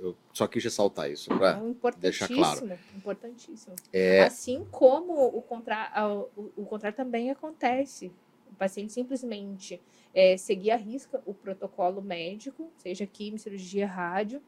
[0.00, 1.60] eu só quis ressaltar isso para
[1.96, 2.78] deixar claro.
[2.96, 3.76] Importantíssimo.
[3.92, 4.24] É...
[4.24, 8.10] Assim como o contrário, o, contrário também acontece.
[8.50, 9.80] O paciente simplesmente
[10.12, 14.42] é, seguir a risca o protocolo médico, seja quimio, cirurgia, rádio,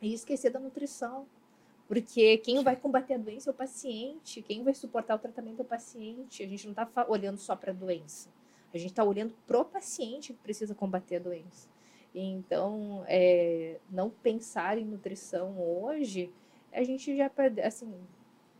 [0.00, 1.26] e esquecer da nutrição.
[1.86, 5.62] Porque quem vai combater a doença é o paciente, quem vai suportar o tratamento é
[5.62, 6.42] o paciente.
[6.42, 8.30] A gente não está olhando só para a doença.
[8.72, 11.68] A gente está olhando para o paciente que precisa combater a doença.
[12.14, 16.30] Então, é, não pensar em nutrição hoje,
[16.72, 17.92] a gente já perde, assim,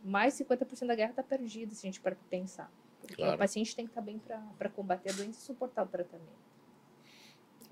[0.03, 2.71] mais 50% da guerra está perdida se a gente para pensar.
[3.01, 3.35] Porque claro.
[3.35, 4.21] o paciente tem que estar tá bem
[4.57, 6.45] para combater a doença e suportar o tratamento.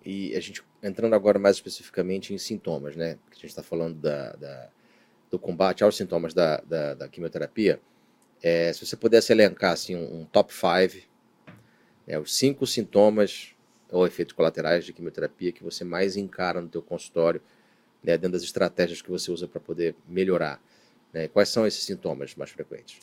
[0.06, 3.16] E a gente entrando agora mais especificamente em sintomas, né?
[3.24, 4.70] Porque a gente está falando da, da,
[5.34, 7.82] do combate aos sintomas da, da, da quimioterapia.
[8.39, 11.08] É, se você pudesse elencar assim, um, um top 5,
[12.06, 13.56] né, os cinco sintomas
[13.91, 17.41] ou efeitos colaterais de quimioterapia que você mais encara no teu consultório,
[18.04, 20.62] né, dentro das estratégias que você usa para poder melhorar?
[21.12, 21.28] Né?
[21.28, 23.00] Quais são esses sintomas mais frequentes?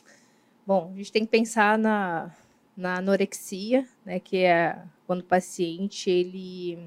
[0.64, 2.32] Bom, a gente tem que pensar na,
[2.76, 6.78] na anorexia, né, que é quando o paciente ele,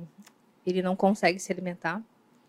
[0.65, 2.01] ele não consegue se alimentar.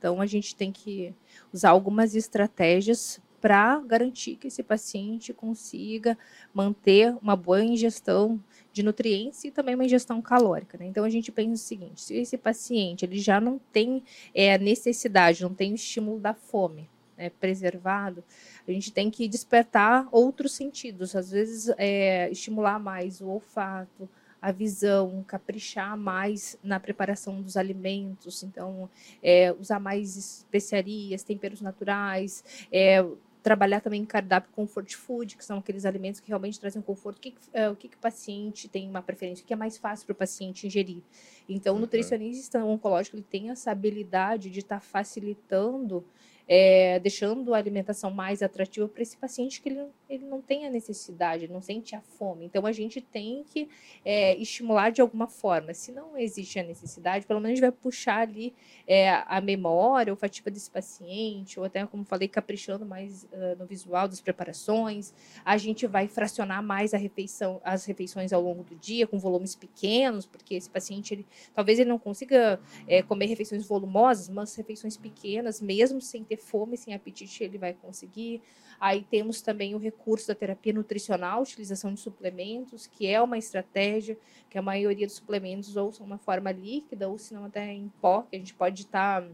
[0.05, 1.14] Então, a gente tem que
[1.51, 6.19] usar algumas estratégias para garantir que esse paciente consiga
[6.53, 8.38] manter uma boa ingestão
[8.71, 10.77] de nutrientes e também uma ingestão calórica.
[10.77, 10.85] Né?
[10.85, 14.03] Então a gente pensa o seguinte: se esse paciente ele já não tem
[14.35, 16.87] é, necessidade, não tem o estímulo da fome
[17.17, 18.23] né, preservado,
[18.69, 21.17] a gente tem que despertar outros sentidos.
[21.17, 24.07] Às vezes é, estimular mais o olfato,
[24.44, 28.90] a visão, caprichar mais na preparação dos alimentos, então
[29.22, 33.02] é, usar mais especiarias, temperos naturais, é,
[33.42, 37.16] trabalhar também em cardápio comfort food, que são aqueles alimentos que realmente trazem conforto.
[37.16, 39.42] O que, uh, o que, que o paciente tem uma preferência?
[39.42, 41.02] O que é mais fácil para o paciente ingerir?
[41.48, 41.83] Então, o uhum.
[41.83, 46.04] nutricionista oncológico ele tem essa habilidade de estar tá facilitando
[46.46, 50.70] é, deixando a alimentação mais atrativa para esse paciente que ele, ele não tem a
[50.70, 52.44] necessidade, não sente a fome.
[52.44, 53.68] Então, a gente tem que
[54.04, 55.72] é, estimular de alguma forma.
[55.72, 58.54] Se não existe a necessidade, pelo menos a gente vai puxar ali
[58.87, 64.07] é, a memória olfativa desse paciente, ou até, como falei, caprichando mais uh, no visual
[64.07, 65.12] das preparações.
[65.44, 69.54] A gente vai fracionar mais a refeição, as refeições ao longo do dia, com volumes
[69.54, 74.96] pequenos, porque esse paciente, ele, talvez ele não consiga é, comer refeições volumosas, mas refeições
[74.96, 78.42] pequenas, mesmo sem ter ter fome, sem apetite, ele vai conseguir.
[78.81, 84.18] Aí temos também o recurso da terapia nutricional, utilização de suplementos, que é uma estratégia
[84.51, 87.88] que a maioria dos suplementos ou são uma forma líquida ou se não até em
[88.01, 89.29] pó, que a gente pode estar tá,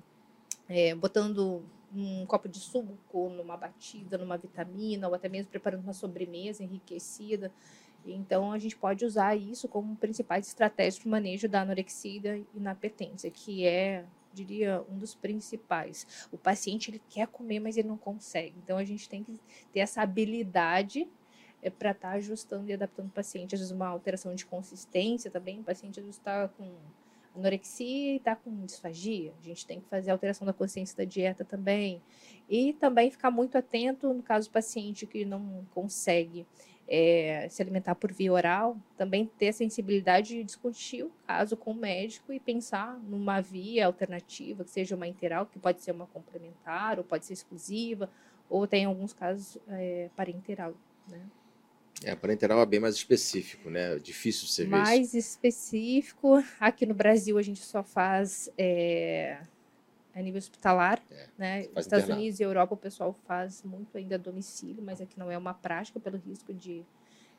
[0.69, 1.63] é, botando
[1.95, 7.51] um copo de suco, numa batida, numa vitamina, ou até mesmo preparando uma sobremesa enriquecida.
[8.07, 12.47] Então, a gente pode usar isso como principais estratégias para o manejo da anorexia e
[12.55, 16.29] inapetência, que é, diria, um dos principais.
[16.31, 18.55] O paciente ele quer comer, mas ele não consegue.
[18.63, 19.39] Então, a gente tem que
[19.73, 21.09] ter essa habilidade
[21.63, 23.55] é, para estar tá ajustando e adaptando o paciente.
[23.55, 26.73] Às vezes, uma alteração de consistência também, o paciente está com
[27.35, 29.33] anorexia e está com disfagia.
[29.41, 32.03] A gente tem que fazer alteração da consciência da dieta também.
[32.49, 36.47] E também ficar muito atento no caso do paciente que não consegue
[36.93, 41.75] é, se alimentar por via oral, também ter sensibilidade de discutir o caso com o
[41.75, 46.99] médico e pensar numa via alternativa, que seja uma interal, que pode ser uma complementar,
[46.99, 48.11] ou pode ser exclusiva,
[48.49, 50.75] ou tem alguns casos é, parenteral,
[51.09, 51.21] né?
[52.03, 53.97] É, parenteral é bem mais específico, né?
[53.99, 56.43] Difícil você ver Mais específico.
[56.59, 59.39] Aqui no Brasil a gente só faz é,
[60.15, 61.61] a nível hospitalar, é, né?
[61.63, 62.13] Estados internado.
[62.15, 65.55] Unidos e Europa o pessoal faz muito ainda a domicílio, mas aqui não é uma
[65.55, 66.85] prática pelo risco de,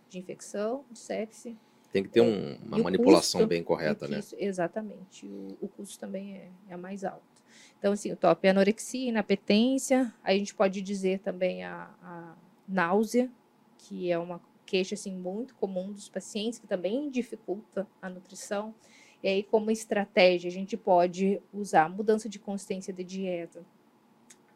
[0.10, 1.58] de infecção, de sepse.
[1.92, 4.20] Tem que ter um, uma manipulação custo, bem correta, né?
[4.20, 5.26] Isso, exatamente.
[5.26, 7.22] O, o, custo também é, é mais alto.
[7.78, 10.14] Então, assim, o top é anorexia, inapetência.
[10.24, 13.30] Aí a gente pode dizer também a, a náusea,
[13.78, 18.74] que é uma queixa assim muito comum dos pacientes que também dificulta a nutrição.
[19.24, 23.64] E aí como estratégia a gente pode usar mudança de consistência de dieta,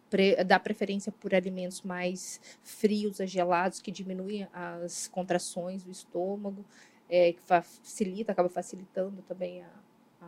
[0.10, 6.66] pre, dar preferência por alimentos mais frios gelados que diminuem as contrações do estômago,
[7.10, 9.70] é, que facilita, acaba facilitando também a,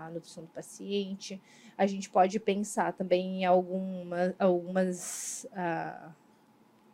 [0.06, 1.42] a nutrição do paciente.
[1.78, 6.12] A gente pode pensar também em alguma, algumas, ah,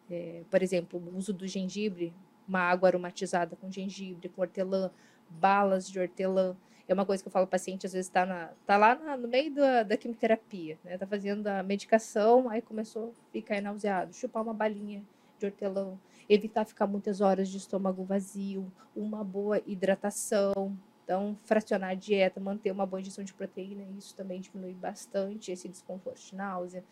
[0.10, 2.14] é, por exemplo, o uso do gengibre
[2.48, 4.92] uma água aromatizada com gengibre, com hortelã,
[5.30, 6.56] balas de hortelã.
[6.88, 9.28] É uma coisa que eu falo o paciente, às vezes está tá lá na, no
[9.28, 10.98] meio da, da quimioterapia, né?
[10.98, 14.14] Tá fazendo a medicação, aí começou a ficar nauseado.
[14.14, 15.02] Chupar uma balinha
[15.40, 20.78] de hortelã, evitar ficar muitas horas de estômago vazio, uma boa hidratação.
[21.06, 25.68] Então, fracionar a dieta, manter uma boa ingestão de proteína, isso também diminui bastante esse
[25.68, 26.84] desconforto de náusea.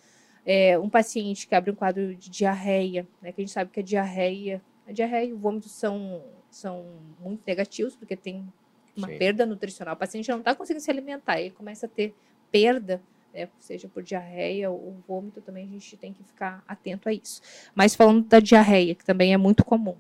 [0.45, 3.80] É, um paciente que abre um quadro de diarreia, né, que a gente sabe que
[3.80, 6.86] a diarreia a diarreia e o vômito são, são
[7.19, 8.51] muito negativos, porque tem
[8.95, 9.17] uma Sim.
[9.17, 9.95] perda nutricional.
[9.95, 12.13] O paciente não está conseguindo se alimentar, ele começa a ter
[12.51, 13.01] perda,
[13.34, 17.41] né, seja por diarreia ou vômito, também a gente tem que ficar atento a isso.
[17.73, 19.95] Mas falando da diarreia, que também é muito comum,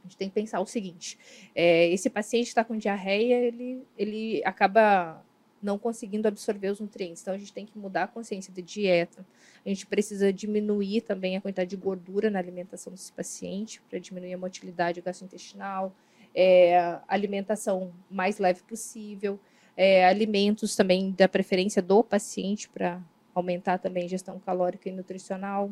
[0.00, 1.18] a gente tem que pensar o seguinte:
[1.54, 5.22] é, esse paciente está com diarreia, ele, ele acaba
[5.62, 7.22] não conseguindo absorver os nutrientes.
[7.22, 9.24] Então a gente tem que mudar a consciência de dieta.
[9.64, 14.32] A gente precisa diminuir também a quantidade de gordura na alimentação desse paciente para diminuir
[14.32, 15.94] a motilidade gastrointestinal,
[16.34, 19.38] é, alimentação mais leve possível,
[19.76, 23.00] é, alimentos também da preferência do paciente para
[23.34, 25.70] aumentar também a ingestão calórica e nutricional.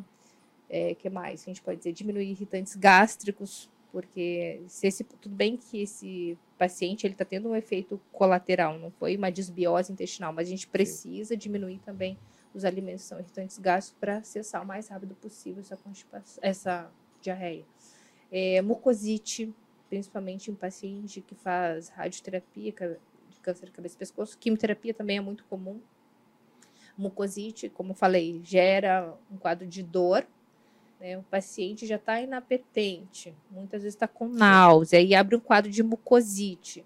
[0.71, 1.43] É, que mais?
[1.43, 7.07] A gente pode dizer diminuir irritantes gástricos, porque se esse, tudo bem que esse paciente
[7.07, 11.35] ele está tendo um efeito colateral, não foi uma desbiose intestinal, mas a gente precisa
[11.35, 11.39] Sim.
[11.39, 12.19] diminuir também
[12.55, 15.79] os alimentos que são irritantes gástricos para cessar o mais rápido possível essa,
[16.43, 16.91] essa
[17.21, 17.65] diarreia.
[18.31, 19.55] É, mucosite,
[19.89, 22.73] principalmente em paciente que faz radioterapia
[23.31, 25.81] de câncer de cabeça e pescoço, quimioterapia também é muito comum.
[26.97, 30.27] Mucosite, como falei, gera um quadro de dor
[31.01, 31.17] né?
[31.17, 35.83] O paciente já está inapetente, muitas vezes está com náusea e abre um quadro de
[35.83, 36.85] mucosite.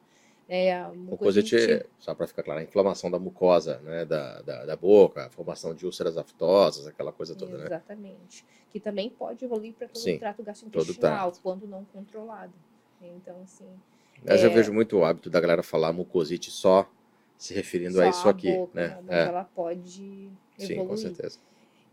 [0.48, 4.76] É, mucosite, mucosite só para ficar claro, a inflamação da mucosa, né, da, da, da,
[4.76, 7.70] boca, a formação de úlceras aftosas, aquela coisa toda, Exatamente.
[7.70, 7.76] né?
[7.76, 8.46] Exatamente.
[8.68, 12.52] Que também pode evoluir para todo Sim, o trato gastrointestinal, quando não controlado.
[13.08, 13.66] Então, assim...
[14.24, 14.38] Eu é...
[14.38, 16.88] já vejo muito o hábito da galera falar mucosite só
[17.36, 18.98] se referindo só a isso aqui, boca, né?
[19.04, 19.26] Mas é.
[19.26, 20.78] ela pode evoluir.
[20.78, 21.38] Sim, com certeza.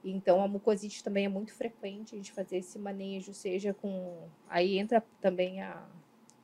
[0.04, 4.28] Então, a mucosite também é muito frequente a gente fazer esse manejo, seja com.
[4.48, 5.84] Aí entra também a,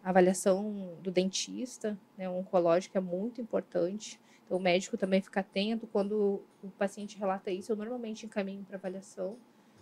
[0.04, 4.20] avaliação do dentista, né, oncológica é muito importante.
[4.46, 7.72] Então, o médico também fica atento quando o paciente relata isso.
[7.72, 9.36] Eu normalmente encaminho para avaliação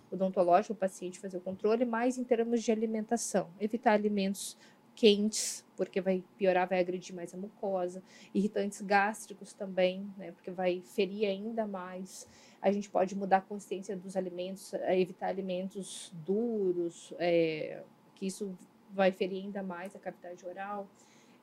[0.10, 4.58] odontológica, o paciente fazer o controle, mas em termos de alimentação, evitar alimentos
[4.96, 8.02] quentes, porque vai piorar, vai agredir mais a mucosa,
[8.34, 12.28] irritantes gástricos também, né, porque vai ferir ainda mais
[12.64, 17.84] a gente pode mudar a consciência dos alimentos, evitar alimentos duros, é,
[18.16, 18.58] que isso
[18.90, 20.88] vai ferir ainda mais a cavidade oral.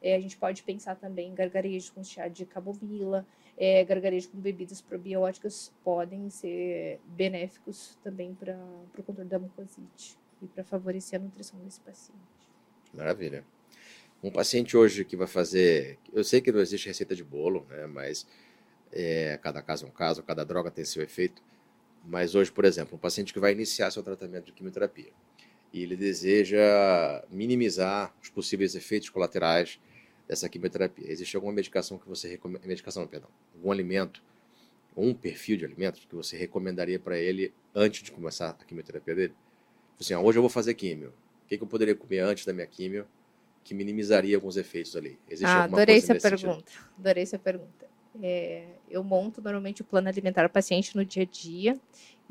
[0.03, 3.27] É, a gente pode pensar também em gargarejo com chá de camomila,
[3.59, 8.57] é, gargarejo com bebidas probióticas podem ser benéficos também para
[8.99, 12.40] o controle da mucosite e para favorecer a nutrição desse paciente.
[12.93, 13.45] Maravilha.
[14.23, 17.87] Um paciente hoje que vai fazer, eu sei que não existe receita de bolo, né,
[17.87, 18.27] mas
[18.93, 21.43] é, cada caso é um caso, cada droga tem seu efeito.
[22.05, 25.13] Mas hoje, por exemplo, um paciente que vai iniciar seu tratamento de quimioterapia
[25.73, 26.61] e ele deseja
[27.31, 29.79] minimizar os possíveis efeitos colaterais
[30.27, 31.11] dessa quimioterapia.
[31.11, 34.23] Existe alguma medicação que você recomenda, medicação, perdão, algum alimento,
[34.97, 39.35] um perfil de alimentos que você recomendaria para ele antes de começar a quimioterapia dele?
[39.99, 41.13] Assim, hoje eu vou fazer químio.
[41.51, 43.05] O que, que eu poderia comer antes da minha químio
[43.65, 45.19] que minimizaria alguns efeitos ali?
[45.29, 46.71] Existe ah, adorei essa pergunta.
[46.71, 46.89] Sentido?
[46.97, 47.89] Adorei essa pergunta.
[48.23, 51.79] É, eu monto normalmente o plano alimentar do paciente no dia a dia.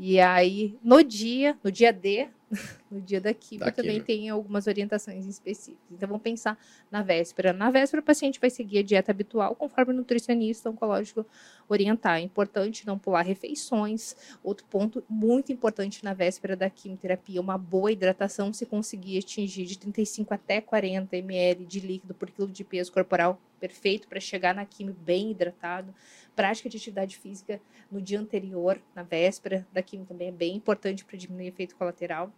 [0.01, 2.29] E aí, no dia, no dia D,
[2.89, 5.85] no dia da quimio, também tem algumas orientações específicas.
[5.91, 6.57] Então, vamos pensar
[6.89, 7.51] na véspera.
[7.51, 11.25] Na véspera, o paciente vai seguir a dieta habitual, conforme o nutricionista oncológico
[11.67, 12.19] orientar.
[12.19, 14.15] É importante não pular refeições.
[14.41, 19.77] Outro ponto muito importante na véspera da quimioterapia, uma boa hidratação, se conseguir atingir de
[19.77, 24.65] 35 até 40 ml de líquido por quilo de peso corporal, perfeito para chegar na
[24.65, 25.93] quimio bem hidratado.
[26.35, 31.03] Prática de atividade física no dia anterior, na véspera da quimio também é bem importante
[31.05, 32.31] para diminuir o efeito colateral.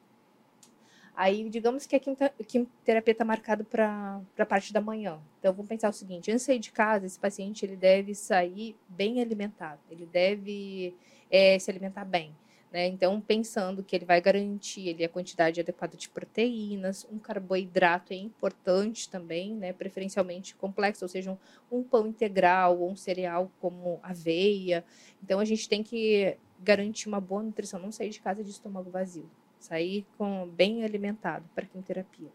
[1.16, 5.20] Aí, digamos que a quimioterapia está marcada para a parte da manhã.
[5.40, 8.76] Então, vamos pensar o seguinte: antes de sair de casa, esse paciente ele deve sair
[8.88, 10.96] bem alimentado, ele deve
[11.30, 12.34] é, se alimentar bem.
[12.72, 12.88] Né?
[12.88, 18.16] Então, pensando que ele vai garantir ele, a quantidade adequada de proteínas, um carboidrato é
[18.16, 19.74] importante também, né?
[19.74, 24.86] preferencialmente complexo, ou seja, um, um pão integral ou um cereal como aveia.
[25.22, 28.90] Então, a gente tem que garantir uma boa nutrição, não sair de casa de estômago
[28.90, 29.30] vazio
[29.62, 32.30] sair com bem alimentado para quimioterapia.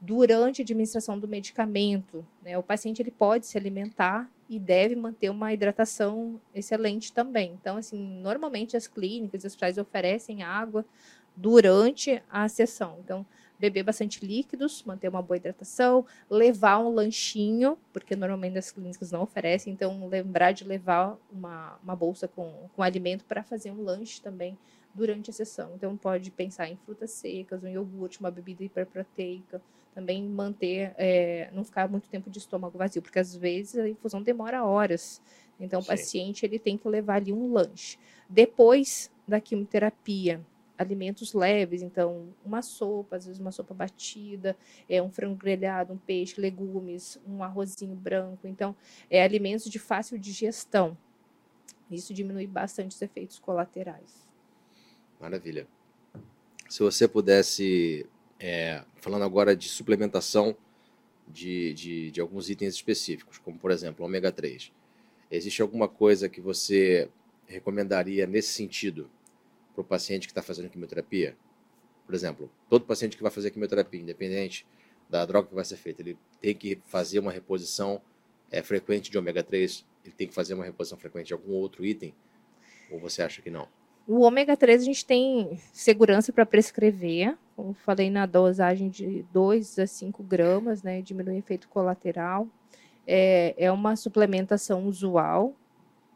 [0.00, 5.30] Durante a administração do medicamento, né, o paciente ele pode se alimentar e deve manter
[5.30, 7.56] uma hidratação excelente também.
[7.58, 10.84] Então, assim, normalmente as clínicas, os hospitais oferecem água
[11.34, 12.98] durante a sessão.
[13.02, 13.24] Então,
[13.58, 19.22] beber bastante líquidos, manter uma boa hidratação, levar um lanchinho, porque normalmente as clínicas não
[19.22, 24.20] oferecem, então lembrar de levar uma, uma bolsa com, com alimento para fazer um lanche
[24.20, 24.58] também
[24.92, 25.72] durante a sessão.
[25.74, 29.62] Então, pode pensar em frutas secas, um iogurte, uma bebida hiperproteica.
[29.94, 34.22] Também manter, é, não ficar muito tempo de estômago vazio, porque às vezes a infusão
[34.22, 35.20] demora horas.
[35.60, 35.86] Então, Sim.
[35.86, 37.98] o paciente ele tem que levar ali um lanche.
[38.28, 40.40] Depois da quimioterapia,
[40.78, 44.56] alimentos leves, então uma sopa, às vezes uma sopa batida,
[44.88, 48.74] é um frango grelhado, um peixe, legumes, um arrozinho branco, então
[49.08, 50.96] é alimentos de fácil digestão.
[51.90, 54.26] Isso diminui bastante os efeitos colaterais.
[55.20, 55.66] Maravilha.
[56.68, 58.06] Se você pudesse,
[58.42, 60.56] é, falando agora de suplementação
[61.28, 64.72] de, de, de, alguns itens específicos, como por exemplo ômega 3,
[65.30, 67.08] existe alguma coisa que você
[67.46, 69.08] recomendaria nesse sentido
[69.72, 71.36] para o paciente que está fazendo quimioterapia?
[72.04, 74.66] Por exemplo, todo paciente que vai fazer quimioterapia, independente
[75.08, 78.02] da droga que vai ser feita, ele tem que fazer uma reposição
[78.50, 81.86] é, frequente de ômega 3, ele tem que fazer uma reposição frequente de algum outro
[81.86, 82.12] item?
[82.90, 83.68] Ou você acha que não?
[84.04, 89.78] O ômega 3 a gente tem segurança para prescrever, como falei na dosagem de 2
[89.78, 92.48] a 5 gramas, né, diminui o efeito colateral.
[93.06, 95.54] É, é uma suplementação usual,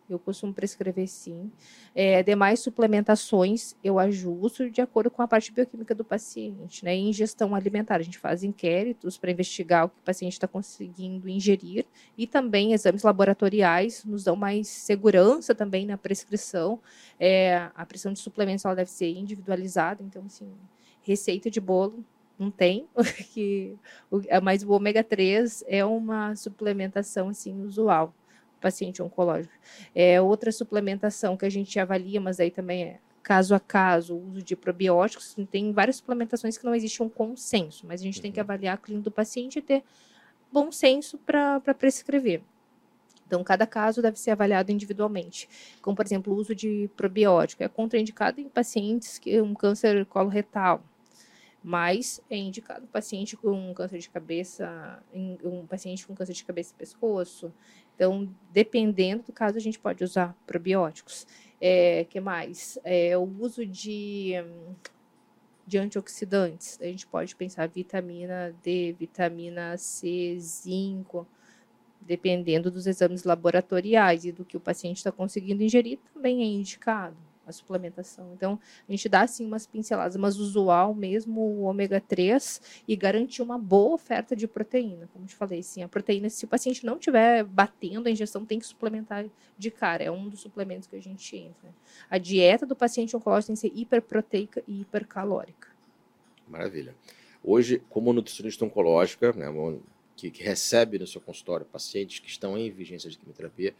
[0.08, 1.50] eu costumo prescrever sim.
[1.94, 6.84] É, demais suplementações eu ajusto de acordo com a parte bioquímica do paciente.
[6.84, 6.96] Né?
[6.96, 11.84] ingestão alimentar, a gente faz inquéritos para investigar o que o paciente está conseguindo ingerir
[12.16, 16.78] e também exames laboratoriais nos dão mais segurança também na prescrição.
[17.18, 20.52] É, a pressão de suplementos ela deve ser individualizada, então, assim,
[21.06, 22.04] receita de bolo
[22.38, 22.86] não tem,
[23.32, 23.74] que,
[24.42, 28.12] mas o ômega 3 é uma suplementação assim usual
[28.60, 29.54] paciente oncológico.
[29.94, 34.30] É, outra suplementação que a gente avalia, mas aí também é caso a caso, o
[34.30, 38.22] uso de probióticos, tem várias suplementações que não existe um consenso, mas a gente uhum.
[38.22, 38.44] tem que uhum.
[38.44, 39.82] avaliar a clínica do paciente e ter
[40.52, 42.42] bom senso para prescrever.
[43.26, 45.48] Então, cada caso deve ser avaliado individualmente.
[45.82, 50.82] Como, por exemplo, o uso de probiótico é contraindicado em pacientes que um câncer coloretal,
[51.66, 56.78] mas é indicado paciente com câncer de cabeça, um paciente com câncer de cabeça e
[56.78, 57.52] pescoço,
[57.92, 61.26] então, dependendo do caso, a gente pode usar probióticos.
[61.60, 62.78] É, que mais?
[62.84, 64.34] É, o uso de,
[65.66, 66.78] de antioxidantes.
[66.80, 71.26] A gente pode pensar vitamina D, vitamina C, zinco,
[72.00, 77.16] dependendo dos exames laboratoriais e do que o paciente está conseguindo ingerir, também é indicado
[77.46, 78.32] a suplementação.
[78.34, 83.42] Então, a gente dá assim umas pinceladas, mas usual mesmo o ômega 3 e garantir
[83.42, 85.08] uma boa oferta de proteína.
[85.12, 88.58] Como te falei, sim, a proteína, se o paciente não estiver batendo a ingestão, tem
[88.58, 89.26] que suplementar
[89.56, 90.02] de cara.
[90.02, 91.74] É um dos suplementos que a gente entra.
[92.10, 95.68] A dieta do paciente oncológico tem que ser hiperproteica e hipercalórica.
[96.48, 96.94] Maravilha.
[97.42, 99.46] Hoje, como nutricionista oncológica, né,
[100.16, 103.74] que, que recebe no seu consultório pacientes que estão em vigência de quimioterapia,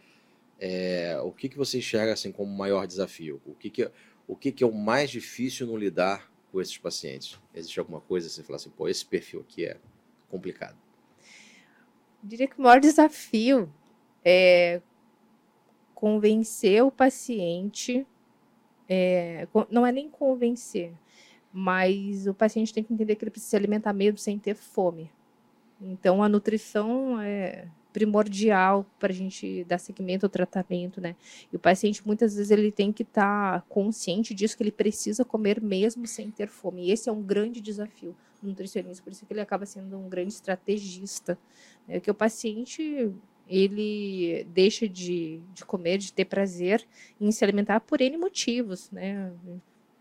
[0.59, 3.41] é, o que, que você enxerga assim como maior desafio?
[3.45, 3.91] O que, que
[4.27, 7.39] o que, que é o mais difícil no lidar com esses pacientes?
[7.53, 9.77] Existe alguma coisa que você fala assim, pô, esse perfil aqui é
[10.29, 10.75] complicado?
[12.21, 13.71] Eu diria que o maior desafio
[14.23, 14.81] é
[15.95, 18.05] convencer o paciente,
[18.89, 20.93] é, não é nem convencer,
[21.53, 25.09] mas o paciente tem que entender que ele precisa se alimentar mesmo sem ter fome.
[25.81, 31.15] Então, a nutrição é primordial para a gente dar seguimento ao tratamento, né?
[31.51, 35.25] E o paciente, muitas vezes, ele tem que estar tá consciente disso, que ele precisa
[35.25, 36.85] comer mesmo sem ter fome.
[36.85, 40.07] E esse é um grande desafio do nutricionista, por isso que ele acaba sendo um
[40.07, 41.39] grande estrategista.
[41.87, 41.99] Né?
[41.99, 43.11] Que o paciente,
[43.47, 46.85] ele deixa de, de comer, de ter prazer
[47.19, 49.33] em se alimentar por N motivos, né?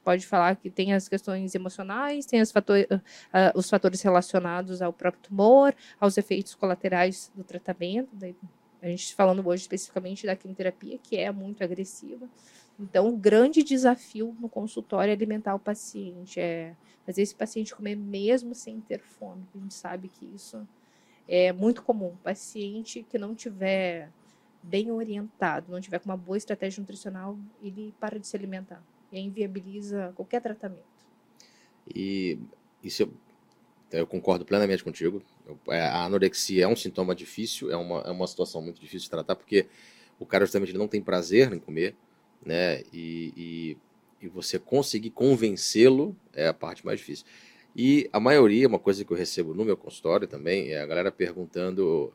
[0.07, 5.21] Pode falar que tem as questões emocionais, tem fator, uh, os fatores relacionados ao próprio
[5.21, 8.11] tumor, aos efeitos colaterais do tratamento.
[8.13, 8.37] Daí,
[8.81, 12.29] a gente falando hoje especificamente da quimioterapia, que é muito agressiva.
[12.79, 17.97] Então, o grande desafio no consultório é alimentar o paciente, é fazer esse paciente comer
[17.97, 19.43] mesmo sem ter fome.
[19.57, 20.65] A gente sabe que isso
[21.27, 22.11] é muito comum.
[22.11, 24.09] O paciente que não tiver
[24.63, 28.81] bem orientado, não tiver com uma boa estratégia nutricional, ele para de se alimentar
[29.19, 30.85] e inviabiliza qualquer tratamento.
[31.95, 32.39] E
[32.83, 33.13] isso eu,
[33.93, 35.23] eu concordo plenamente contigo.
[35.69, 39.11] É, a anorexia é um sintoma difícil, é uma, é uma situação muito difícil de
[39.11, 39.67] tratar, porque
[40.19, 41.95] o cara justamente não tem prazer em comer,
[42.45, 42.83] né?
[42.93, 43.77] E, e,
[44.23, 47.27] e você conseguir convencê-lo é a parte mais difícil.
[47.75, 51.13] E a maioria, uma coisa que eu recebo no meu consultório também, é a galera
[51.13, 52.13] perguntando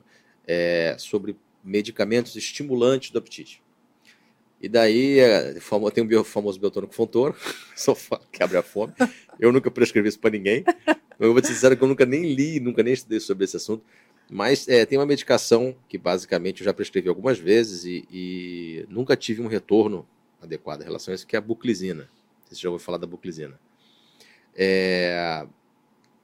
[0.47, 3.61] é, sobre medicamentos estimulantes do apetite.
[4.61, 5.55] E daí é,
[5.93, 7.33] tem o famoso biotônico Fontoura,
[8.31, 8.93] que abre a fome.
[9.39, 10.63] Eu nunca prescrevi isso para ninguém.
[11.19, 13.83] Eu vou te dizer que eu nunca nem li, nunca nem estudei sobre esse assunto.
[14.29, 19.17] Mas é, tem uma medicação que basicamente eu já prescrevi algumas vezes e, e, nunca
[19.17, 20.07] tive um retorno
[20.41, 22.07] adequado em relação a isso, que é a buclizina.
[22.47, 23.59] Você já ouviu falar da buclizina.
[24.55, 25.45] É,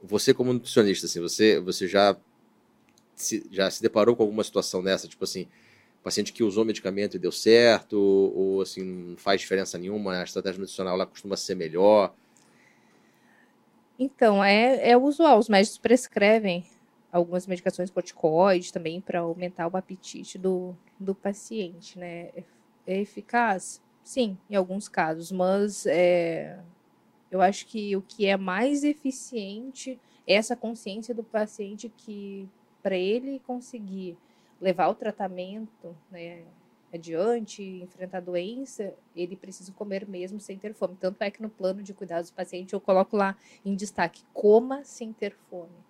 [0.02, 2.16] você como nutricionista, assim, você, você já,
[3.16, 5.48] se, já se deparou com alguma situação dessa, tipo assim,
[6.08, 10.58] paciente que usou medicamento e deu certo, ou assim, não faz diferença nenhuma, a estratégia
[10.58, 12.14] nutricional ela costuma ser melhor?
[14.00, 16.66] Então, é, é usual, os médicos prescrevem
[17.12, 22.30] algumas medicações corticoides também para aumentar o apetite do, do paciente, né?
[22.36, 22.44] É,
[22.88, 23.82] é eficaz?
[24.02, 26.58] Sim, em alguns casos, mas é,
[27.30, 32.48] eu acho que o que é mais eficiente é essa consciência do paciente que,
[32.82, 34.16] para ele conseguir
[34.60, 36.44] levar o tratamento né,
[36.94, 40.96] adiante, enfrentar a doença, ele precisa comer mesmo sem ter fome.
[41.00, 44.84] Tanto é que no plano de cuidados do paciente eu coloco lá em destaque: coma
[44.84, 45.88] sem ter fome.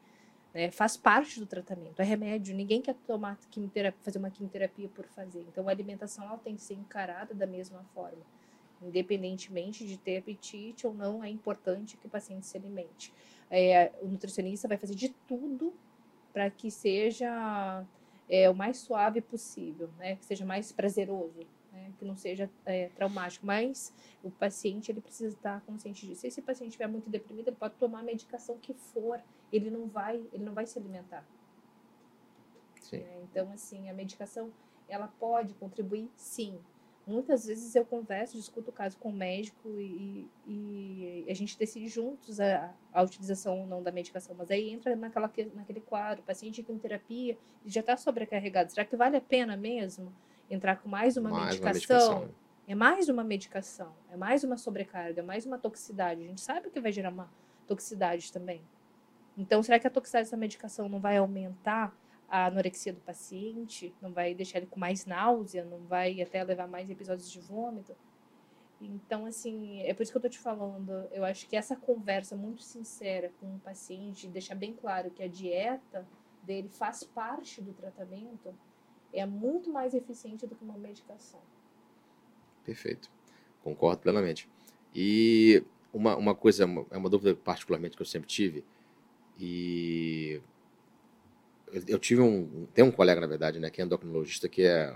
[0.54, 0.72] Né?
[0.72, 2.56] Faz parte do tratamento, é remédio.
[2.56, 5.46] Ninguém quer tomar quimioterapia, fazer uma quimioterapia por fazer.
[5.52, 8.26] Então a alimentação ela tem que ser encarada da mesma forma.
[8.82, 13.14] Independentemente de ter apetite ou não, é importante que o paciente se alimente.
[13.50, 15.74] É, o nutricionista vai fazer de tudo
[16.32, 17.84] para que seja
[18.30, 20.16] é, o mais suave possível, né?
[20.18, 21.92] Que seja mais prazeroso, né?
[21.98, 23.46] Que não seja é, traumático.
[23.46, 26.22] Mas o paciente ele precisa estar consciente disso.
[26.22, 29.22] Se esse paciente estiver muito deprimido, ele pode tomar a medicação que for,
[29.52, 31.26] ele não vai, ele não vai se alimentar.
[32.92, 34.52] É, então, assim, a medicação
[34.88, 36.58] ela pode contribuir, sim,
[37.08, 41.88] Muitas vezes eu converso, discuto o caso com o médico e, e a gente decide
[41.88, 44.36] juntos a, a, utilização ou não da medicação.
[44.38, 48.74] Mas aí entra naquela, naquele quadro, o paciente com terapia já está sobrecarregado.
[48.74, 50.14] Será que vale a pena mesmo
[50.50, 52.10] entrar com mais uma, mais medicação?
[52.10, 52.48] uma medicação?
[52.68, 56.22] É mais uma medicação, é mais uma sobrecarga, é mais uma toxicidade.
[56.22, 57.32] A gente sabe que vai gerar uma
[57.66, 58.62] toxicidade também.
[59.38, 61.96] Então, será que a toxicidade dessa medicação não vai aumentar
[62.30, 66.68] a anorexia do paciente, não vai deixar ele com mais náusea, não vai até levar
[66.68, 67.96] mais episódios de vômito.
[68.82, 70.92] Então, assim, é por isso que eu tô te falando.
[71.12, 75.28] Eu acho que essa conversa muito sincera com o paciente, deixar bem claro que a
[75.28, 76.08] dieta
[76.44, 78.54] dele faz parte do tratamento,
[79.12, 81.40] é muito mais eficiente do que uma medicação.
[82.64, 83.10] Perfeito.
[83.64, 84.50] Concordo plenamente.
[84.94, 85.64] E
[85.94, 88.64] uma, uma coisa, é uma dúvida particularmente que eu sempre tive,
[89.40, 90.42] e
[91.88, 92.66] eu tive um.
[92.74, 94.96] Tem um colega, na verdade, né, que é endocrinologista, que é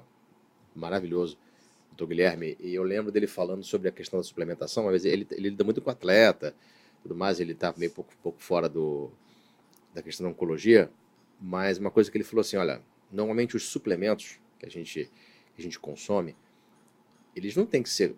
[0.75, 1.37] maravilhoso,
[1.91, 2.07] o.
[2.07, 4.89] Guilherme, e eu lembro dele falando sobre a questão da suplementação.
[4.89, 6.55] Vezes ele, ele lida muito com atleta,
[7.01, 9.11] tudo mais, ele está meio pouco, pouco fora do,
[9.93, 10.89] da questão da oncologia,
[11.39, 15.11] mas uma coisa que ele falou assim: olha, normalmente os suplementos que a gente,
[15.55, 16.35] que a gente consome,
[17.35, 18.15] eles não têm que ser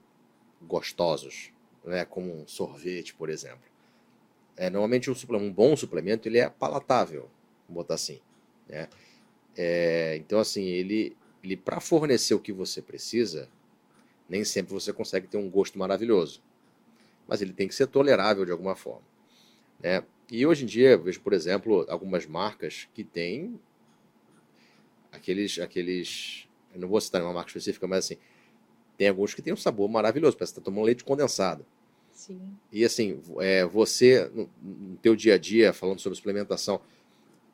[0.61, 1.51] gostosos,
[1.83, 3.71] né, como um sorvete, por exemplo.
[4.55, 7.29] É, normalmente um, um bom suplemento ele é palatável,
[7.67, 8.21] vamos botar assim.
[8.67, 8.87] Né?
[9.55, 13.49] É, então, assim, ele, ele para fornecer o que você precisa,
[14.27, 16.41] nem sempre você consegue ter um gosto maravilhoso.
[17.27, 19.05] mas ele tem que ser tolerável de alguma forma.
[19.79, 20.03] Né?
[20.31, 23.59] E hoje em dia, eu vejo, por exemplo, algumas marcas que têm
[25.11, 26.47] aqueles, aqueles.
[26.73, 28.17] Eu não vou citar uma marca específica, mas assim,
[28.97, 31.65] tem alguns que têm um sabor maravilhoso, parece que está tomando leite condensado.
[32.11, 32.41] Sim.
[32.71, 36.81] E assim, é, você, no, no teu dia a dia, falando sobre suplementação,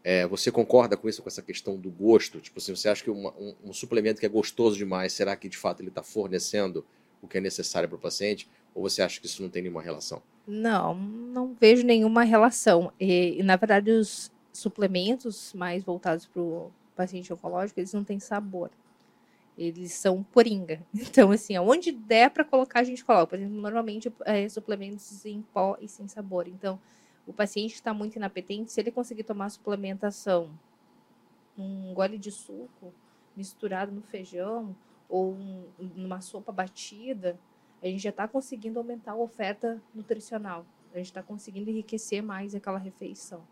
[0.03, 2.39] é, você concorda com isso, com essa questão do gosto?
[2.39, 5.49] Tipo assim, você acha que uma, um, um, suplemento que é gostoso demais, será que
[5.49, 6.85] de fato ele está fornecendo
[7.21, 8.47] o que é necessário para o paciente?
[8.73, 10.21] Ou você acha que isso não tem nenhuma relação?
[10.47, 12.93] Não, não vejo nenhuma relação.
[12.99, 18.71] E, na verdade, os suplementos mais voltados para o paciente oncológico, eles não têm sabor.
[19.57, 20.81] Eles são coringa.
[20.95, 23.27] Então, assim, aonde der para colocar, a gente coloca.
[23.27, 26.47] Por exemplo, normalmente é, suplementos em pó e sem sabor.
[26.47, 26.79] Então,
[27.29, 30.49] o paciente está muito inapetente, se ele conseguir tomar suplementação,
[31.55, 32.91] um gole de suco
[33.37, 34.75] misturado no feijão
[35.07, 35.63] ou um,
[35.95, 37.39] numa sopa batida,
[37.83, 40.65] a gente já está conseguindo aumentar a oferta nutricional.
[40.91, 43.43] A gente está conseguindo enriquecer mais aquela refeição.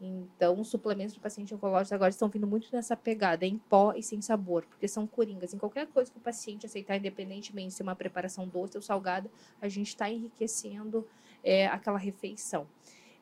[0.00, 4.02] Então, os suplementos do paciente oncológico agora estão vindo muito nessa pegada, em pó e
[4.02, 5.52] sem sabor, porque são coringas.
[5.52, 9.30] Em qualquer coisa que o paciente aceitar, independentemente se é uma preparação doce ou salgada,
[9.60, 11.06] a gente está enriquecendo
[11.44, 12.66] é, aquela refeição.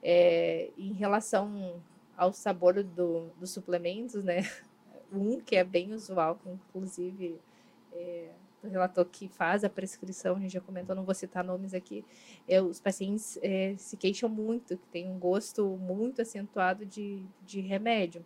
[0.06, 1.80] É, em relação
[2.16, 4.42] ao sabor do, dos suplementos, né?
[5.12, 7.38] Um que é bem usual, inclusive
[7.92, 8.30] é,
[8.64, 12.04] o relator que faz a prescrição, a gente já comentou, não vou citar nomes aqui,
[12.48, 17.60] é, os pacientes é, se queixam muito, que tem um gosto muito acentuado de, de
[17.60, 18.24] remédio.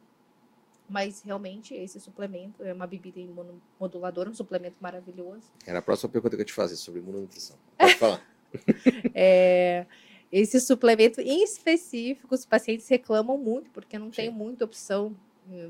[0.88, 5.52] Mas realmente esse suplemento é uma bebida imunomoduladora, um suplemento maravilhoso.
[5.66, 7.58] Era a próxima pergunta que eu te fazer sobre imunonutrição.
[7.76, 8.26] Pode falar.
[9.14, 9.84] é,
[10.30, 14.16] esse suplemento em específico, os pacientes reclamam muito, porque não Sim.
[14.16, 15.16] tem muita opção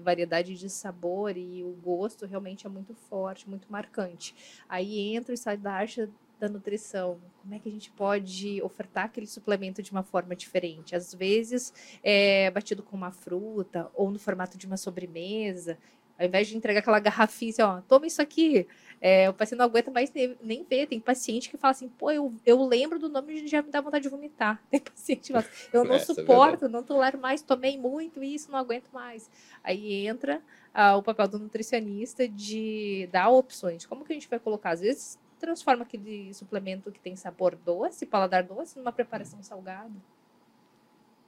[0.02, 4.34] variedade de sabor e o gosto realmente é muito forte, muito marcante.
[4.68, 7.18] Aí entra e sai da arte da nutrição.
[7.42, 10.94] Como é que a gente pode ofertar aquele suplemento de uma forma diferente?
[10.94, 15.78] Às vezes é batido com uma fruta ou no formato de uma sobremesa.
[16.18, 18.66] Ao invés de entregar aquela garrafinha, assim, ó, toma isso aqui.
[19.00, 20.12] É, o paciente não aguenta mais
[20.42, 20.86] nem ver.
[20.88, 23.80] Tem paciente que fala assim, pô, eu, eu lembro do nome e já me dá
[23.80, 24.60] vontade de vomitar.
[24.68, 27.78] Tem paciente que fala, assim, eu não Essa é suporto, é não tolero mais, tomei
[27.78, 29.30] muito isso, não aguento mais.
[29.62, 30.42] Aí entra
[30.74, 33.86] ah, o papel do nutricionista de dar opções.
[33.86, 34.70] Como que a gente vai colocar?
[34.70, 39.94] Às vezes transforma aquele suplemento que tem sabor doce, paladar doce, numa preparação salgada.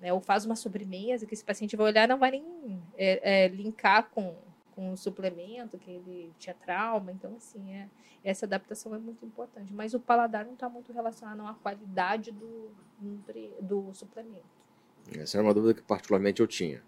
[0.01, 0.13] Né?
[0.13, 4.11] Ou faz uma sobremesa que esse paciente vai olhar não vai nem é, é, linkar
[4.11, 4.35] com
[4.81, 7.13] com o suplemento, que ele tinha trauma.
[7.13, 7.87] Então, assim, é,
[8.25, 9.75] essa adaptação é muito importante.
[9.75, 12.71] Mas o paladar não está muito relacionado à qualidade do,
[13.61, 14.41] do suplemento.
[15.19, 16.83] Essa era uma dúvida que particularmente eu tinha.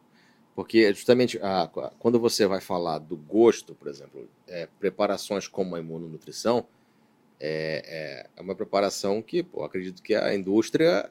[0.55, 5.78] Porque justamente a, quando você vai falar do gosto, por exemplo, é, preparações como a
[5.78, 6.66] imunonutrição,
[7.38, 11.11] é, é, é uma preparação que, pô, acredito que a indústria,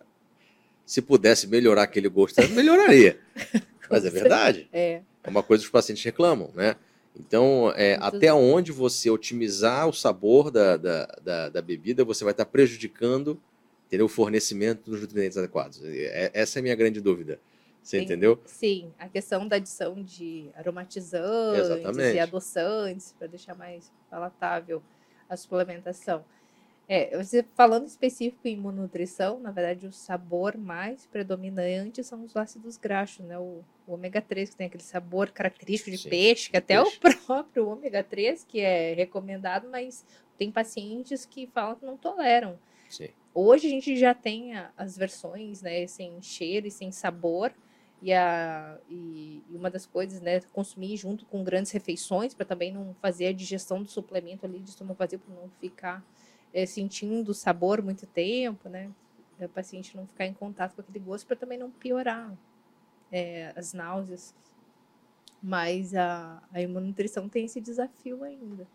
[0.84, 3.20] se pudesse melhorar aquele gosto, melhoraria.
[3.88, 4.70] Mas é verdade.
[4.74, 5.04] É.
[5.24, 6.76] É uma coisa que os pacientes reclamam, né?
[7.16, 12.32] Então, é, até onde você otimizar o sabor da, da, da, da, bebida, você vai
[12.32, 13.40] estar prejudicando
[13.88, 15.82] entendeu, o fornecimento dos nutrientes adequados.
[15.84, 17.40] É, essa é a minha grande dúvida.
[17.84, 18.40] Você sim, entendeu?
[18.46, 22.16] Sim, a questão da adição de aromatizantes Exatamente.
[22.16, 24.82] e adoçantes para deixar mais palatável
[25.28, 26.24] a suplementação.
[26.88, 32.76] É, você falando específico em imunonutrição, na verdade o sabor mais predominante são os ácidos
[32.76, 33.38] graxos, né?
[33.40, 36.98] O, o ômega 3, que tem aquele sabor característico de Sim, peixe, que até peixe.
[36.98, 40.06] o próprio ômega 3, que é recomendado, mas
[40.38, 42.60] tem pacientes que falam que não toleram.
[42.90, 43.10] Sim.
[43.34, 47.54] Hoje a gente já tem as versões, né, sem cheiro e sem sabor,
[48.02, 52.74] e, a, e, e, uma das coisas, né, consumir junto com grandes refeições, para também
[52.74, 56.04] não fazer a digestão do suplemento ali de estômago vazio, para não ficar
[56.54, 58.91] é, sentindo o sabor muito tempo, né?
[59.39, 62.32] O paciente não ficar em contato com aquele gosto para também não piorar
[63.12, 64.36] é, as náuseas.
[65.41, 68.68] Mas a, a imunonutrição tem esse desafio ainda.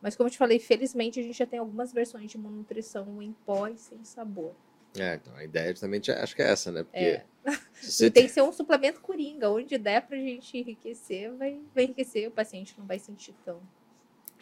[0.00, 3.32] Mas como eu te falei, felizmente a gente já tem algumas versões de imunonutrição em
[3.46, 4.54] pó e sem sabor.
[4.96, 6.82] É, então a ideia justamente acho que é essa, né?
[6.82, 7.24] Porque é.
[8.00, 12.28] e tem que ser um suplemento coringa, onde der pra gente enriquecer, vai, vai enriquecer,
[12.28, 13.60] o paciente não vai sentir tão.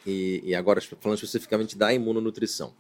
[0.06, 2.72] E, e agora, falando especificamente da imunonutrição.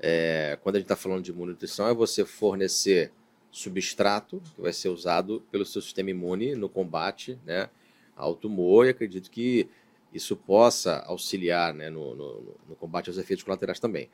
[0.00, 3.12] É, quando a gente está falando de imunonutrição, é você fornecer
[3.52, 7.68] substrato que vai ser usado pelo seu sistema imune no combate né,
[8.16, 9.68] ao tumor, e acredito que
[10.12, 14.08] isso possa auxiliar né, no, no, no combate aos efeitos colaterais também.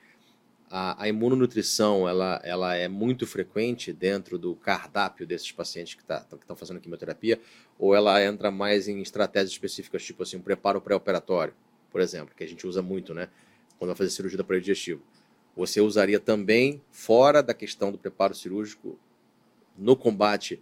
[0.70, 6.26] A, a, imunonutrição ela, ela é muito frequente dentro do cardápio desses pacientes que tá,
[6.30, 7.40] estão fazendo quimioterapia,
[7.78, 11.54] ou ela entra mais em estratégias específicas, tipo assim, um preparo pré-operatório,
[11.90, 13.28] por exemplo, que a gente usa muito, né?
[13.78, 15.02] Quando vai fazer cirurgia do aparelho digestivo.
[15.56, 18.98] Você usaria também, fora da questão do preparo cirúrgico,
[19.76, 20.60] no combate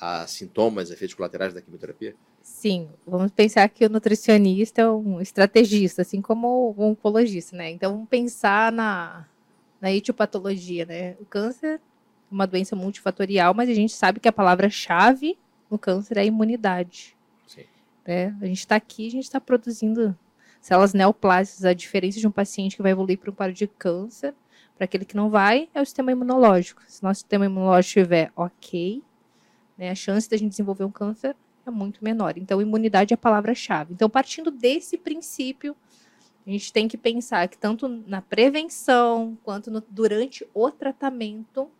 [0.00, 2.14] a sintomas, efeitos colaterais da quimioterapia?
[2.42, 7.70] Sim, vamos pensar que o nutricionista é um estrategista, assim como o oncologista, né?
[7.70, 9.26] Então vamos pensar na,
[9.80, 11.16] na etiopatologia, né?
[11.20, 11.80] O câncer é
[12.30, 15.38] uma doença multifatorial, mas a gente sabe que a palavra-chave
[15.70, 17.16] no câncer é a imunidade.
[17.46, 17.64] Sim.
[18.06, 18.36] Né?
[18.40, 20.14] A gente está aqui, a gente está produzindo
[20.64, 21.64] células neoplásicas.
[21.66, 24.34] A diferença de um paciente que vai evoluir para um quadro de câncer
[24.74, 26.82] para aquele que não vai é o sistema imunológico.
[26.88, 29.02] Se nosso sistema imunológico estiver ok,
[29.76, 31.36] né, a chance de a gente desenvolver um câncer
[31.66, 32.38] é muito menor.
[32.38, 33.92] Então, imunidade é a palavra-chave.
[33.92, 35.76] Então, partindo desse princípio,
[36.46, 41.70] a gente tem que pensar que tanto na prevenção quanto no, durante o tratamento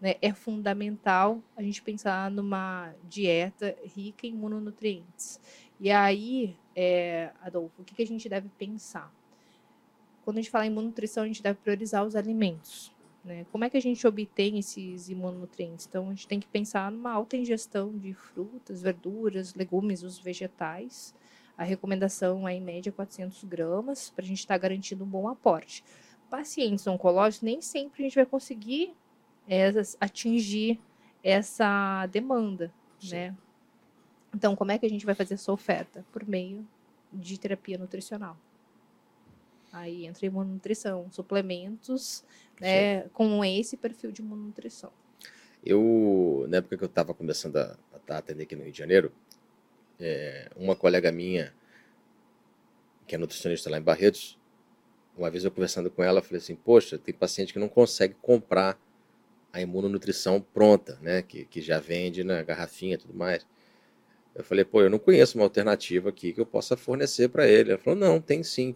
[0.00, 5.40] né, é fundamental a gente pensar numa dieta rica em imunonutrientes.
[5.82, 9.12] E aí, é, Adolfo, o que, que a gente deve pensar?
[10.24, 12.94] Quando a gente fala em imunonutrição, a gente deve priorizar os alimentos.
[13.24, 13.44] Né?
[13.50, 15.84] Como é que a gente obtém esses imunonutrientes?
[15.88, 21.12] Então, a gente tem que pensar numa alta ingestão de frutas, verduras, legumes, os vegetais.
[21.58, 25.26] A recomendação é, em média, 400 gramas, para a gente estar tá garantindo um bom
[25.26, 25.82] aporte.
[26.30, 28.94] Pacientes oncológicos, nem sempre a gente vai conseguir
[29.48, 30.78] é, atingir
[31.24, 33.16] essa demanda, Sim.
[33.16, 33.36] né?
[34.34, 36.04] Então, como é que a gente vai fazer essa oferta?
[36.12, 36.66] Por meio
[37.12, 38.36] de terapia nutricional.
[39.72, 42.24] Aí entra imunonutrição, suplementos,
[42.60, 44.92] né, com esse perfil de imunonutrição.
[45.64, 47.78] Eu, na época que eu estava começando a,
[48.08, 49.12] a, atender aqui no Rio de Janeiro,
[49.98, 51.54] é, uma colega minha,
[53.06, 54.38] que é nutricionista lá em Barretos,
[55.16, 58.78] uma vez eu conversando com ela, falei assim, poxa, tem paciente que não consegue comprar
[59.52, 63.46] a imunonutrição pronta, né, que, que já vende na garrafinha e tudo mais.
[64.34, 67.70] Eu falei, pô, eu não conheço uma alternativa aqui que eu possa fornecer para ele.
[67.70, 68.74] Ela falou, não, tem sim.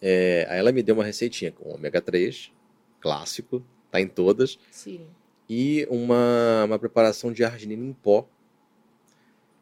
[0.00, 2.52] É, aí ela me deu uma receitinha com ômega 3,
[3.00, 4.58] clássico, tá em todas.
[4.70, 5.06] Sim.
[5.48, 8.28] E uma, uma preparação de arginina em pó,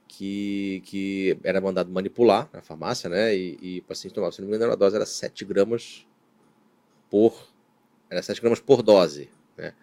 [0.08, 3.34] que, que era mandado manipular na farmácia, né?
[3.36, 6.06] E, e o paciente tomava, se não me engano, a dose era 7 gramas
[7.10, 7.48] por.
[8.08, 9.28] Era 7 gramas por dose.
[9.56, 9.74] Né?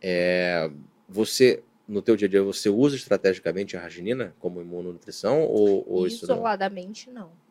[0.00, 0.70] É,
[1.08, 5.42] você, no teu dia a dia, você usa estrategicamente a arginina como imunonutrição?
[5.42, 7.26] Ou, ou Isoladamente, isso não?
[7.26, 7.42] não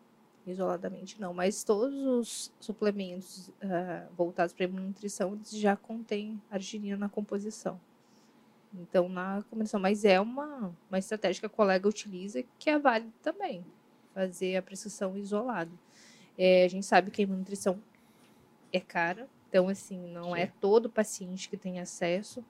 [0.45, 7.79] isoladamente não, mas todos os suplementos uh, voltados para imunonutrição já contêm arginina na composição.
[8.73, 13.11] Então, na combinação, mas é uma, uma estratégia que a colega utiliza que é válida
[13.21, 13.65] também,
[14.13, 15.71] fazer a prescrição isolada.
[16.37, 17.81] É, a gente sabe que a imunonutrição
[18.71, 20.39] é cara, então, assim, não Sim.
[20.39, 22.43] é todo paciente que tem acesso.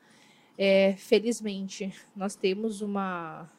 [0.57, 3.49] É, felizmente, nós temos uma,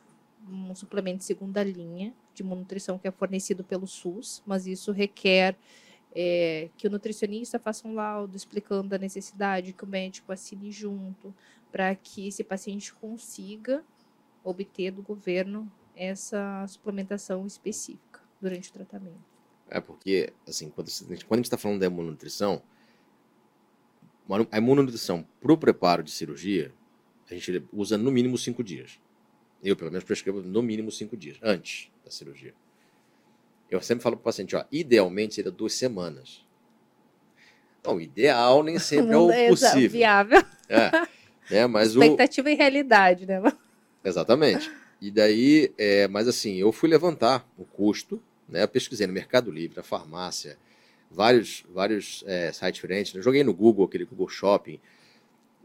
[0.48, 5.56] um suplemento de segunda linha de nutrição que é fornecido pelo SUS, mas isso requer
[6.14, 11.34] é, que o nutricionista faça um laudo explicando a necessidade, que o médico assine junto,
[11.70, 13.82] para que esse paciente consiga
[14.44, 19.32] obter do governo essa suplementação específica durante o tratamento.
[19.68, 20.90] É porque, assim, quando,
[21.26, 22.62] quando a gente está falando da imunonutrição,
[24.50, 26.72] a imunonutrição para o preparo de cirurgia,
[27.32, 28.98] a gente usa no mínimo cinco dias.
[29.62, 32.54] Eu, pelo menos, prescrevo no mínimo cinco dias, antes da cirurgia.
[33.70, 36.44] Eu sempre falo para o paciente, ó, idealmente seria duas semanas.
[37.80, 39.90] Então, ideal nem sempre é o possível.
[39.90, 40.42] viável.
[40.68, 40.90] É,
[41.50, 42.52] né, mas Expectativa o...
[42.52, 43.40] e realidade, né?
[44.04, 44.70] Exatamente.
[45.00, 48.62] E daí, é, mas assim, eu fui levantar o custo, né?
[48.62, 50.58] Eu pesquisei no Mercado Livre, na farmácia,
[51.10, 53.14] vários, vários é, sites diferentes.
[53.14, 53.22] Né?
[53.22, 54.78] Joguei no Google, aquele Google Shopping.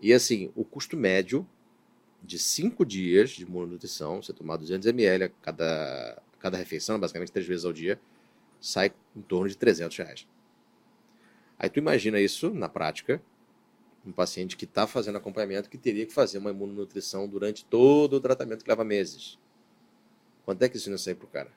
[0.01, 1.47] E assim, o custo médio
[2.23, 7.47] de cinco dias de mononutrição, você tomar 200 ml a cada, cada refeição, basicamente três
[7.47, 7.99] vezes ao dia,
[8.59, 10.27] sai em torno de 300 reais.
[11.59, 13.21] Aí tu imagina isso na prática,
[14.05, 18.21] um paciente que está fazendo acompanhamento que teria que fazer uma imunonutrição durante todo o
[18.21, 19.37] tratamento que leva meses.
[20.45, 21.51] Quanto é que isso não sai para o cara?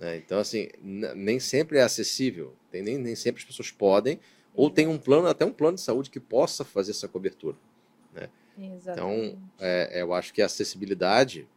[0.00, 0.16] Né?
[0.16, 4.18] Então, assim, nem sempre é acessível, tem, nem, nem sempre as pessoas podem,
[4.54, 7.56] ou tem um plano, até um plano de saúde que possa fazer essa cobertura.
[8.12, 8.28] Né?
[8.56, 11.48] Então, é, eu acho que a acessibilidade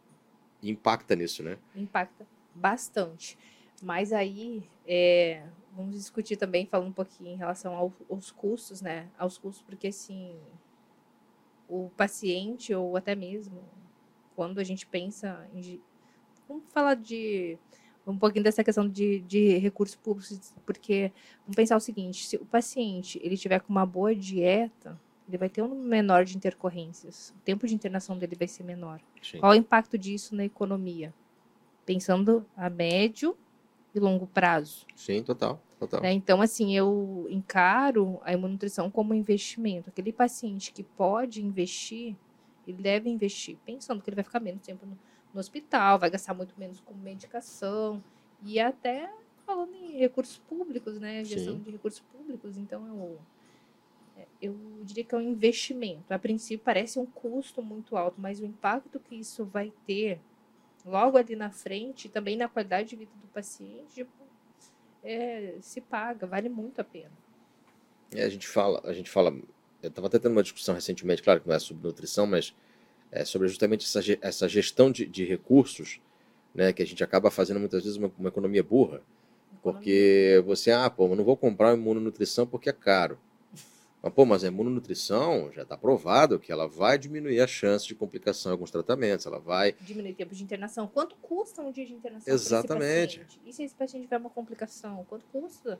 [0.62, 1.58] impacta nisso, né?
[1.74, 3.38] Impacta bastante.
[3.82, 5.44] Mas aí, é,
[5.76, 9.08] vamos discutir também, falando um pouquinho em relação ao, aos custos, né?
[9.16, 10.36] Aos custos, porque assim,
[11.68, 13.62] o paciente, ou até mesmo
[14.34, 15.80] quando a gente pensa em.
[16.48, 17.58] Vamos falar de
[18.06, 22.46] um pouquinho dessa questão de, de recursos públicos, porque vamos pensar o seguinte: se o
[22.46, 24.98] paciente ele tiver com uma boa dieta,
[25.28, 27.34] ele vai ter um menor de intercorrências.
[27.36, 29.00] O tempo de internação dele vai ser menor.
[29.22, 29.38] Sim.
[29.38, 31.12] Qual é o impacto disso na economia?
[31.84, 33.36] Pensando a médio
[33.94, 34.86] e longo prazo.
[34.96, 35.60] Sim, total.
[35.78, 36.00] total.
[36.00, 36.12] Né?
[36.12, 39.90] Então, assim, eu encaro a imunonutrição como investimento.
[39.90, 42.16] Aquele paciente que pode investir,
[42.66, 44.98] ele deve investir, pensando que ele vai ficar menos tempo no,
[45.32, 48.02] no hospital, vai gastar muito menos com medicação
[48.42, 49.10] e até
[49.44, 51.22] falando em recursos públicos, né?
[51.24, 51.62] Gestão Sim.
[51.62, 52.56] de recursos públicos.
[52.56, 53.18] Então, eu,
[54.40, 56.12] eu diria que é um investimento.
[56.12, 60.20] A princípio, parece um custo muito alto, mas o impacto que isso vai ter
[60.84, 64.10] logo ali na frente, também na qualidade de vida do paciente, tipo,
[65.02, 67.12] é, se paga, vale muito a pena.
[68.12, 69.30] É, a gente fala, a gente fala.
[69.82, 72.54] Eu estava até tendo uma discussão recentemente, claro que não é sobre nutrição, mas
[73.12, 76.00] é sobre justamente essa, essa gestão de, de recursos,
[76.54, 79.00] né, que a gente acaba fazendo muitas vezes uma, uma economia burra,
[79.62, 83.18] porque você, ah, pô, eu não vou comprar imunonutrição porque é caro.
[84.08, 87.94] Mas, pô, mas a imunonutrição já está provado que ela vai diminuir a chance de
[87.94, 90.88] complicação em alguns tratamentos, ela vai Diminuir tempo de internação.
[90.88, 92.32] Quanto custa um dia de internação?
[92.32, 93.26] Exatamente.
[93.44, 95.04] E se esse paciente tiver uma complicação?
[95.08, 95.78] Quanto custa?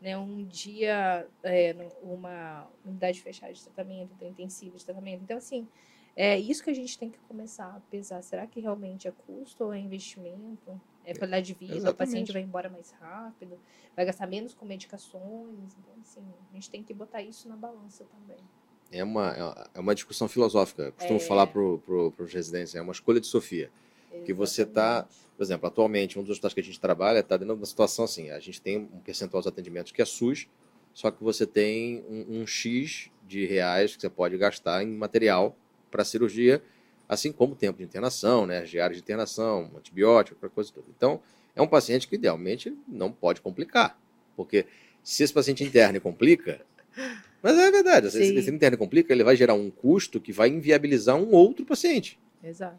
[0.00, 5.22] Né, um dia, é, uma unidade fechada de tratamento, intensiva de tratamento.
[5.22, 5.66] Então, assim,
[6.14, 8.22] é isso que a gente tem que começar a pesar.
[8.22, 10.80] Será que realmente é custo ou é investimento?
[11.04, 11.72] É qualidade de vida?
[11.74, 11.98] O Exatamente.
[11.98, 13.58] paciente vai embora mais rápido?
[13.94, 15.76] Vai gastar menos com medicações?
[15.78, 18.42] Então, assim, a gente tem que botar isso na balança também.
[18.90, 20.84] É uma, é uma discussão filosófica.
[20.84, 21.22] Eu costumo É.
[21.22, 23.70] falar para pro, os residentes, é uma escolha de Sofia.
[24.24, 25.24] Que você tá- Exatamente.
[25.36, 28.04] Por exemplo, atualmente, um dos hospitais que a gente trabalha está dentro de uma situação
[28.04, 30.46] assim: a gente tem um percentual dos atendimentos que é SUS,
[30.92, 35.56] só que você tem um, um X de reais que você pode gastar em material
[35.90, 36.62] para cirurgia,
[37.08, 40.86] assim como tempo de internação, né, as diárias de internação, antibiótico, qualquer coisa toda.
[40.96, 41.20] Então,
[41.54, 43.98] é um paciente que idealmente não pode complicar,
[44.36, 44.66] porque
[45.02, 46.60] se esse paciente interna e complica.
[47.42, 50.48] Mas é verdade, se esse interna e complica, ele vai gerar um custo que vai
[50.48, 52.18] inviabilizar um outro paciente.
[52.42, 52.78] Exato.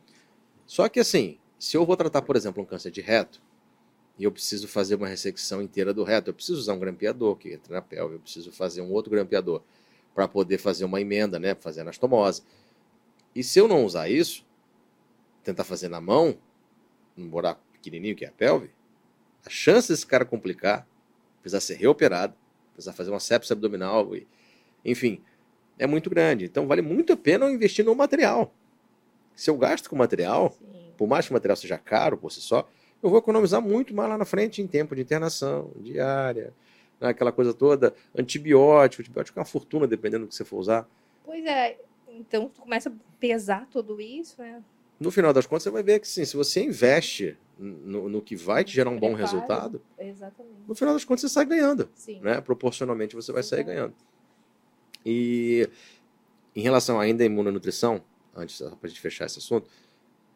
[0.65, 3.41] Só que assim, se eu vou tratar, por exemplo, um câncer de reto,
[4.17, 7.53] e eu preciso fazer uma ressecção inteira do reto, eu preciso usar um grampeador que
[7.53, 9.61] entra na pelve, eu preciso fazer um outro grampeador
[10.13, 12.41] para poder fazer uma emenda, né, fazer anastomose.
[13.35, 14.45] E se eu não usar isso,
[15.43, 16.37] tentar fazer na mão,
[17.15, 18.69] num buraco pequenininho que é a pelve,
[19.45, 20.87] a chance desse cara complicar,
[21.41, 22.33] precisar ser reoperado,
[22.73, 24.25] precisar fazer uma sepsia abdominal, e-
[24.83, 25.21] enfim,
[25.77, 26.45] é muito grande.
[26.45, 28.53] Então vale muito a pena eu investir no material.
[29.35, 30.91] Se eu gasto com material, Sim.
[30.97, 32.67] por mais que o material seja caro por si só,
[33.03, 36.53] eu vou economizar muito mais lá na frente em tempo de internação, diária,
[36.99, 40.87] né, aquela coisa toda, antibiótico, antibiótico é uma fortuna dependendo do que você for usar.
[41.23, 41.77] Pois é,
[42.17, 44.63] então tu começa a pesar tudo isso, né?
[44.99, 48.35] No final das contas, você vai ver que sim, se você investe no, no que
[48.35, 49.21] vai te gerar um bom Preparo.
[49.33, 50.55] resultado, Exatamente.
[50.67, 52.19] no final das contas você sai ganhando, Sim.
[52.21, 52.39] né?
[52.41, 53.73] Proporcionalmente você vai sair Exato.
[53.75, 53.93] ganhando.
[55.05, 55.69] E
[56.55, 58.01] em relação ainda à imunonutrição,
[58.35, 59.69] antes para a gente fechar esse assunto,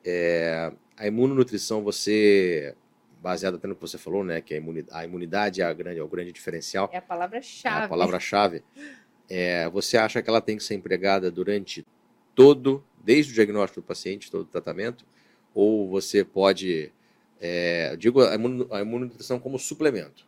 [0.06, 2.76] é, a imunonutrição você
[3.22, 6.00] baseada até no que você falou, né, que a imunidade, a imunidade é, a grande,
[6.00, 7.82] é o grande diferencial, É a palavra-chave.
[7.82, 8.64] é a palavra-chave.
[9.30, 11.86] É, você acha que ela tem que ser empregada durante
[12.34, 15.06] todo, desde o diagnóstico do paciente, todo o tratamento,
[15.54, 16.92] ou você pode,
[17.40, 18.36] é, digo a
[18.82, 20.26] imunonutrição como suplemento,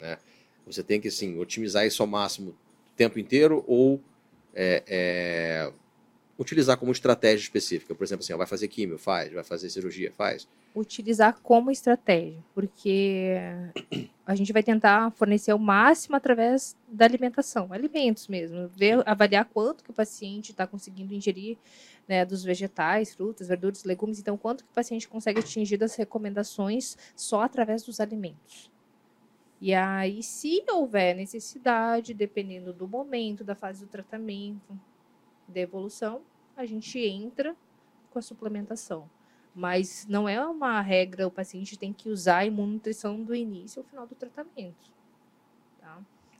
[0.00, 0.18] né?
[0.66, 4.00] Você tem que assim otimizar isso ao máximo o tempo inteiro ou
[4.54, 5.72] é, é,
[6.40, 10.10] utilizar como estratégia específica, por exemplo, assim, ó, vai fazer químio, faz, vai fazer cirurgia,
[10.10, 10.48] faz.
[10.74, 13.34] Utilizar como estratégia, porque
[14.24, 19.84] a gente vai tentar fornecer o máximo através da alimentação, alimentos mesmo, ver, avaliar quanto
[19.84, 21.58] que o paciente está conseguindo ingerir
[22.08, 26.96] né, dos vegetais, frutas, verduras, legumes, então quanto que o paciente consegue atingir das recomendações
[27.14, 28.70] só através dos alimentos.
[29.60, 34.80] E aí, se houver necessidade, dependendo do momento, da fase do tratamento,
[35.46, 36.22] da evolução,
[36.60, 37.56] a gente entra
[38.10, 39.08] com a suplementação.
[39.54, 43.88] Mas não é uma regra, o paciente tem que usar a imunonutrição do início ao
[43.88, 44.92] final do tratamento.
[45.80, 45.98] tá?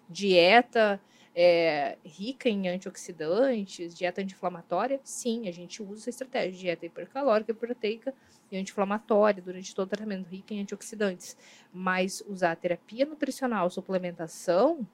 [0.08, 1.00] Dieta
[1.34, 6.60] é, rica em antioxidantes, dieta anti-inflamatória, sim, a gente usa essa estratégia.
[6.60, 8.14] Dieta hipercalórica, proteica
[8.50, 11.36] e anti-inflamatória durante todo o tratamento, rica em antioxidantes.
[11.72, 14.86] Mas usar terapia nutricional, suplementação,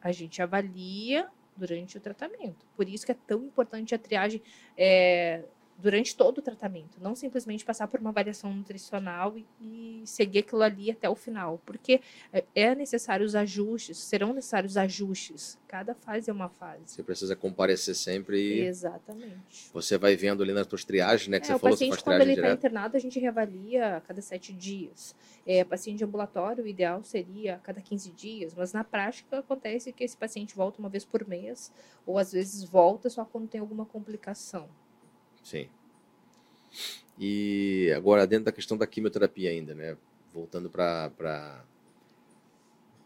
[0.00, 2.66] a gente avalia durante o tratamento.
[2.76, 4.42] Por isso que é tão importante a triagem
[4.76, 5.42] é,
[5.78, 10.62] durante todo o tratamento, não simplesmente passar por uma avaliação nutricional e, e seguir aquilo
[10.62, 12.00] ali até o final, porque
[12.32, 15.58] é- é necessário os ajustes, serão necessários ajustes.
[15.68, 16.82] Cada fase é uma fase.
[16.86, 19.70] Você precisa comparecer sempre e Exatamente.
[19.72, 22.20] você vai vendo ali nas suas triagens, né, que É, você o falou, paciente, quando
[22.22, 25.14] ele está internado, a gente reavalia a cada sete dias.
[25.46, 30.02] É, paciente ambulatório, o ideal seria a cada 15 dias, mas na prática acontece que
[30.04, 31.70] esse paciente volta uma vez por mês,
[32.06, 34.68] ou às vezes volta só quando tem alguma complicação.
[35.46, 35.68] Sim.
[37.16, 39.96] E agora, dentro da questão da quimioterapia ainda, né?
[40.34, 41.62] voltando para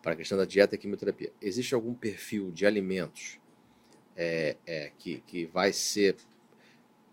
[0.02, 3.38] a questão da dieta e quimioterapia, existe algum perfil de alimentos
[4.16, 6.16] é, é, que, que vai ser.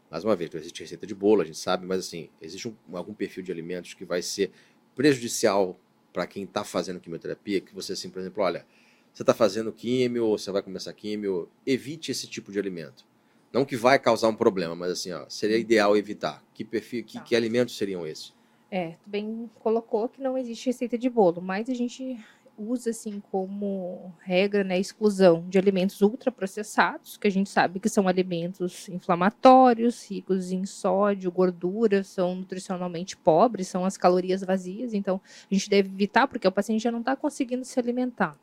[0.10, 3.14] Mais uma vez, existe receita de bolo, a gente sabe, mas assim, existe um, algum
[3.14, 4.50] perfil de alimentos que vai ser
[4.96, 5.78] prejudicial
[6.14, 8.66] para quem está fazendo quimioterapia, que você assim, por exemplo, olha,
[9.14, 13.06] você está fazendo químio você vai começar químio, evite esse tipo de alimento.
[13.52, 16.44] Não que vai causar um problema, mas assim, ó, seria ideal evitar.
[16.54, 17.24] Que perfil, que, tá.
[17.24, 18.34] que alimentos seriam esses?
[18.70, 22.18] É, tu bem colocou que não existe receita de bolo, mas a gente
[22.58, 28.08] usa assim como regra, né, exclusão de alimentos ultraprocessados, que a gente sabe que são
[28.08, 35.54] alimentos inflamatórios, ricos em sódio, gordura, são nutricionalmente pobres, são as calorias vazias, então a
[35.54, 38.36] gente deve evitar porque o paciente já não está conseguindo se alimentar.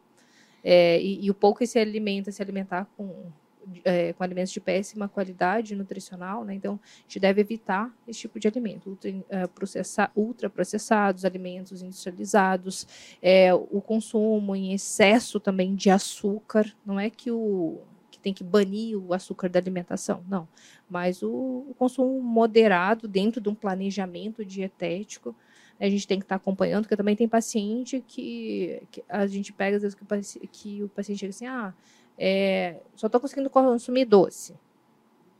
[0.62, 3.30] É, e, e, o pouco que se alimenta, se alimentar com
[3.84, 6.54] é, com alimentos de péssima qualidade nutricional, né?
[6.54, 12.86] Então, a gente deve evitar esse tipo de alimento, ultra, é, processa, ultraprocessados, alimentos industrializados,
[13.22, 16.72] é, o consumo em excesso também de açúcar.
[16.84, 17.78] Não é que o
[18.10, 20.46] que tem que banir o açúcar da alimentação, não,
[20.88, 21.30] mas o,
[21.68, 25.34] o consumo moderado dentro de um planejamento dietético
[25.80, 29.76] a gente tem que estar acompanhando, porque também tem paciente que, que a gente pega
[29.76, 29.98] às vezes
[30.50, 31.74] que o paciente chega assim, ah,
[32.18, 34.54] é, só estou conseguindo consumir doce.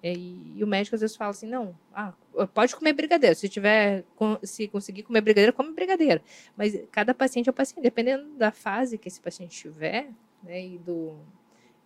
[0.02, 2.12] E, e, o médico às vezes fala assim, não, ah,
[2.52, 3.34] pode comer brigadeiro.
[3.34, 4.04] Se tiver,
[4.42, 6.20] se conseguir comer brigadeiro, come brigadeiro.
[6.56, 10.10] Mas cada paciente é um paciente, dependendo da fase que esse paciente tiver,
[10.42, 11.16] né, e do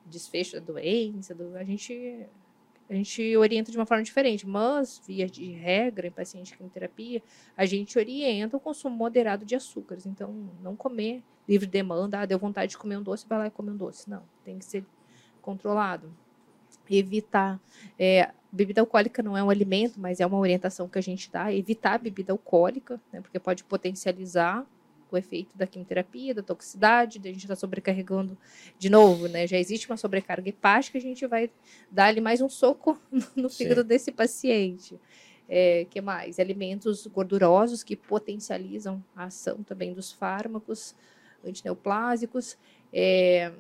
[0.05, 2.26] desfecho da doença, do, a gente
[2.91, 7.22] a gente orienta de uma forma diferente, mas, via de regra, em paciente de quimioterapia,
[7.55, 10.07] a gente orienta o consumo moderado de açúcares.
[10.07, 13.51] Então, não comer livre demanda, ah, deu vontade de comer um doce, vai lá e
[13.51, 14.09] come um doce.
[14.11, 14.84] Não, tem que ser
[15.40, 16.12] controlado.
[16.90, 17.61] Evitar.
[17.99, 21.53] É, bebida alcoólica não é um alimento, mas é uma orientação que a gente dá.
[21.53, 24.66] Evitar a bebida alcoólica, né, porque pode potencializar
[25.11, 28.36] o efeito da quimioterapia, da toxicidade, da gente estar tá sobrecarregando
[28.78, 29.46] de novo, né?
[29.46, 31.51] Já existe uma sobrecarga hepática, a gente vai
[31.90, 33.01] dar ali mais um soco
[33.34, 33.86] no fígado Sim.
[33.86, 35.01] desse paciente.
[35.49, 36.38] É, que mais?
[36.38, 40.94] Alimentos gordurosos que potencializam a ação também dos fármacos
[41.45, 42.59] antineoplásicos.
[42.93, 43.53] É...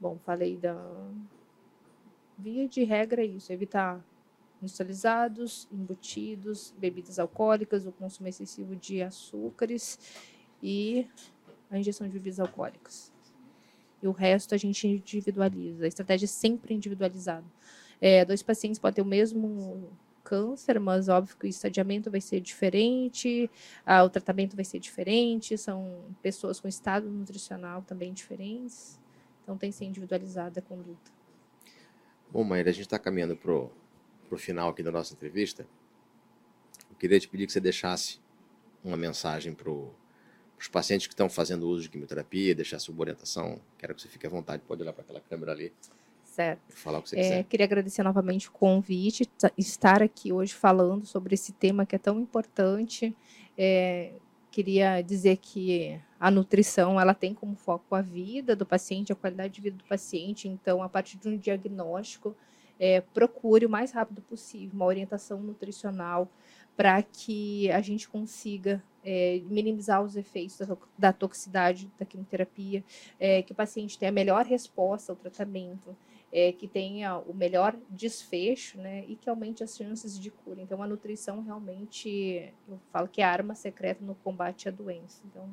[0.00, 0.76] Bom, falei da
[2.38, 4.04] via de regra é isso, evitar
[4.60, 9.98] industrializados, embutidos, bebidas alcoólicas, o consumo excessivo de açúcares
[10.62, 11.06] e
[11.70, 13.12] a injeção de bebidas alcoólicas.
[14.02, 15.84] E o resto a gente individualiza.
[15.84, 17.46] A estratégia é sempre individualizada.
[18.00, 19.90] É, dois pacientes podem ter o mesmo
[20.26, 23.48] câncer, mas óbvio que o estadiamento vai ser diferente,
[23.86, 28.98] ah, o tratamento vai ser diferente, são pessoas com estado nutricional também diferentes.
[29.44, 31.12] Então tem que ser individualizada a conduta.
[32.32, 35.64] Bom, Maíra, a gente está caminhando para o final aqui da nossa entrevista.
[36.90, 38.18] Eu queria te pedir que você deixasse
[38.82, 43.60] uma mensagem para os pacientes que estão fazendo uso de quimioterapia, deixasse uma orientação.
[43.78, 45.72] Quero que você fique à vontade, pode olhar para aquela câmera ali.
[46.68, 47.44] Falar o que você é, quiser.
[47.44, 52.20] Queria agradecer novamente o convite, estar aqui hoje falando sobre esse tema que é tão
[52.20, 53.16] importante.
[53.56, 54.12] É,
[54.50, 59.54] queria dizer que a nutrição ela tem como foco a vida do paciente, a qualidade
[59.54, 60.48] de vida do paciente.
[60.48, 62.34] Então, a partir de um diagnóstico,
[62.78, 66.30] é, procure o mais rápido possível uma orientação nutricional
[66.76, 72.84] para que a gente consiga é, minimizar os efeitos da, da toxicidade da quimioterapia,
[73.18, 75.96] é, que o paciente tenha a melhor resposta ao tratamento
[76.32, 80.60] é, que tenha o melhor desfecho, né, e que aumente as chances de cura.
[80.60, 85.22] Então, a nutrição realmente, eu falo que é a arma secreta no combate à doença.
[85.24, 85.48] Então,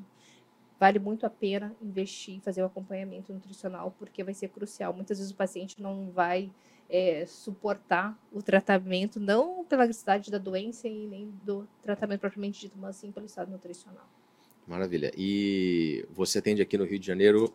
[0.80, 4.94] vale muito a pena investir, fazer o acompanhamento nutricional, porque vai ser crucial.
[4.94, 6.52] Muitas vezes o paciente não vai
[6.90, 12.78] é, suportar o tratamento, não pela gravidade da doença e nem do tratamento propriamente dito,
[12.78, 14.08] mas sim pelo estado nutricional.
[14.68, 15.12] Maravilha.
[15.18, 17.54] E você atende aqui no Rio de Janeiro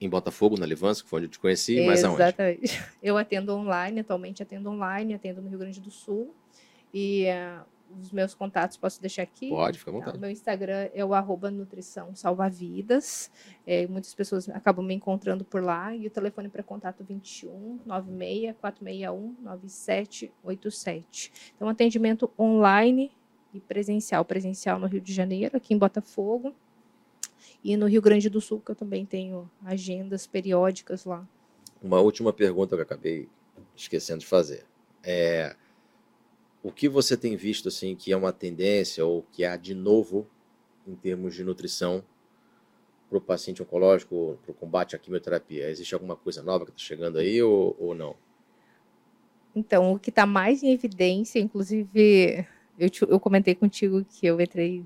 [0.00, 2.22] em Botafogo, na Levança, que foi onde eu te conheci, mas aonde?
[2.22, 2.82] Exatamente.
[3.02, 6.34] Eu atendo online, atualmente atendo online, atendo no Rio Grande do Sul.
[6.92, 7.62] E uh,
[8.00, 9.50] os meus contatos posso deixar aqui?
[9.50, 10.16] Pode, fica à vontade.
[10.16, 13.30] O meu Instagram é o arroba nutrição salva-vidas.
[13.66, 15.94] É, muitas pessoas acabam me encontrando por lá.
[15.94, 21.32] E o telefone para contato 21 96 461 9787.
[21.54, 23.12] Então, atendimento online
[23.52, 24.24] e presencial.
[24.24, 26.54] Presencial no Rio de Janeiro, aqui em Botafogo.
[27.62, 31.26] E no Rio Grande do Sul, que eu também tenho agendas periódicas lá.
[31.82, 33.28] Uma última pergunta que eu acabei
[33.76, 34.64] esquecendo de fazer.
[35.02, 35.56] É,
[36.62, 40.26] o que você tem visto assim que é uma tendência ou que há de novo
[40.86, 42.04] em termos de nutrição
[43.08, 45.70] para o paciente oncológico, para o combate à quimioterapia?
[45.70, 48.14] Existe alguma coisa nova que está chegando aí ou, ou não?
[49.54, 52.46] Então, o que está mais em evidência, inclusive
[52.78, 54.84] eu, te, eu comentei contigo que eu entrei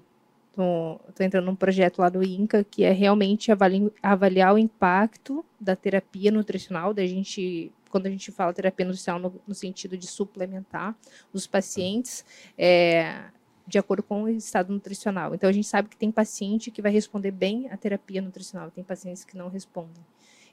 [0.55, 5.75] Estou entrando num projeto lá do INCA que é realmente avali, avaliar o impacto da
[5.75, 10.97] terapia nutricional, da gente, quando a gente fala terapia nutricional no, no sentido de suplementar
[11.33, 12.25] os pacientes,
[12.57, 13.25] é,
[13.67, 15.35] de acordo com o estado nutricional.
[15.35, 18.85] Então, a gente sabe que tem paciente que vai responder bem à terapia nutricional, tem
[18.85, 20.05] pacientes que não respondem.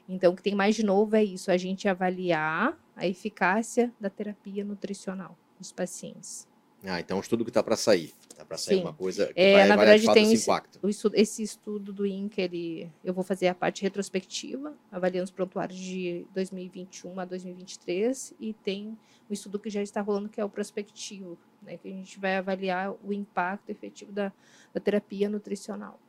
[0.08, 4.10] Então, o que tem mais de novo é isso, a gente avaliar a eficácia da
[4.10, 6.50] terapia nutricional nos pacientes.
[6.84, 8.12] Ah, então é um estudo que está para sair.
[8.28, 8.82] Está para sair Sim.
[8.82, 10.88] uma coisa que é, vai na verdade, tem esse, esse impacto.
[10.88, 15.78] Estudo, esse estudo do INCA, ele, eu vou fazer a parte retrospectiva, avaliando os prontuários
[15.78, 18.98] de 2021 a 2023, e tem
[19.30, 22.36] um estudo que já está rolando, que é o prospectivo, né, que a gente vai
[22.36, 24.32] avaliar o impacto efetivo da,
[24.74, 26.00] da terapia nutricional.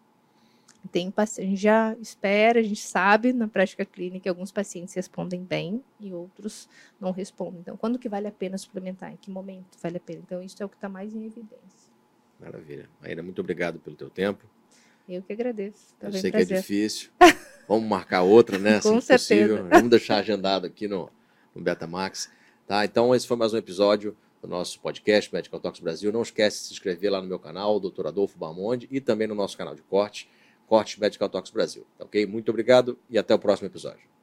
[0.92, 5.42] Tem a gente já espera, a gente sabe na prática clínica que alguns pacientes respondem
[5.42, 6.68] bem e outros
[7.00, 7.62] não respondem.
[7.62, 9.14] Então, quando que vale a pena suplementar?
[9.14, 10.22] Em que momento vale a pena?
[10.26, 11.94] Então, isso é o que está mais em evidência.
[12.40, 12.90] Maravilha.
[13.02, 14.46] Maíra, muito obrigado pelo teu tempo.
[15.08, 15.96] Eu que agradeço.
[16.00, 16.48] Tá Eu sei prazer.
[16.48, 17.10] que é difícil.
[17.68, 18.80] Vamos marcar outra, né?
[18.84, 19.48] Com assim certeza.
[19.48, 19.70] Possível.
[19.70, 21.10] Vamos deixar agendado aqui no,
[21.56, 22.30] no Betamax.
[22.68, 22.84] Tá?
[22.84, 26.12] Então, esse foi mais um episódio do nosso podcast Medical Talks Brasil.
[26.12, 28.08] Não esquece de se inscrever lá no meu canal, Dr.
[28.08, 30.30] Adolfo Bamonde, e também no nosso canal de corte.
[30.68, 31.86] Corte Medical Talks Brasil.
[32.00, 32.26] Ok?
[32.26, 34.14] Muito obrigado e até o próximo episódio.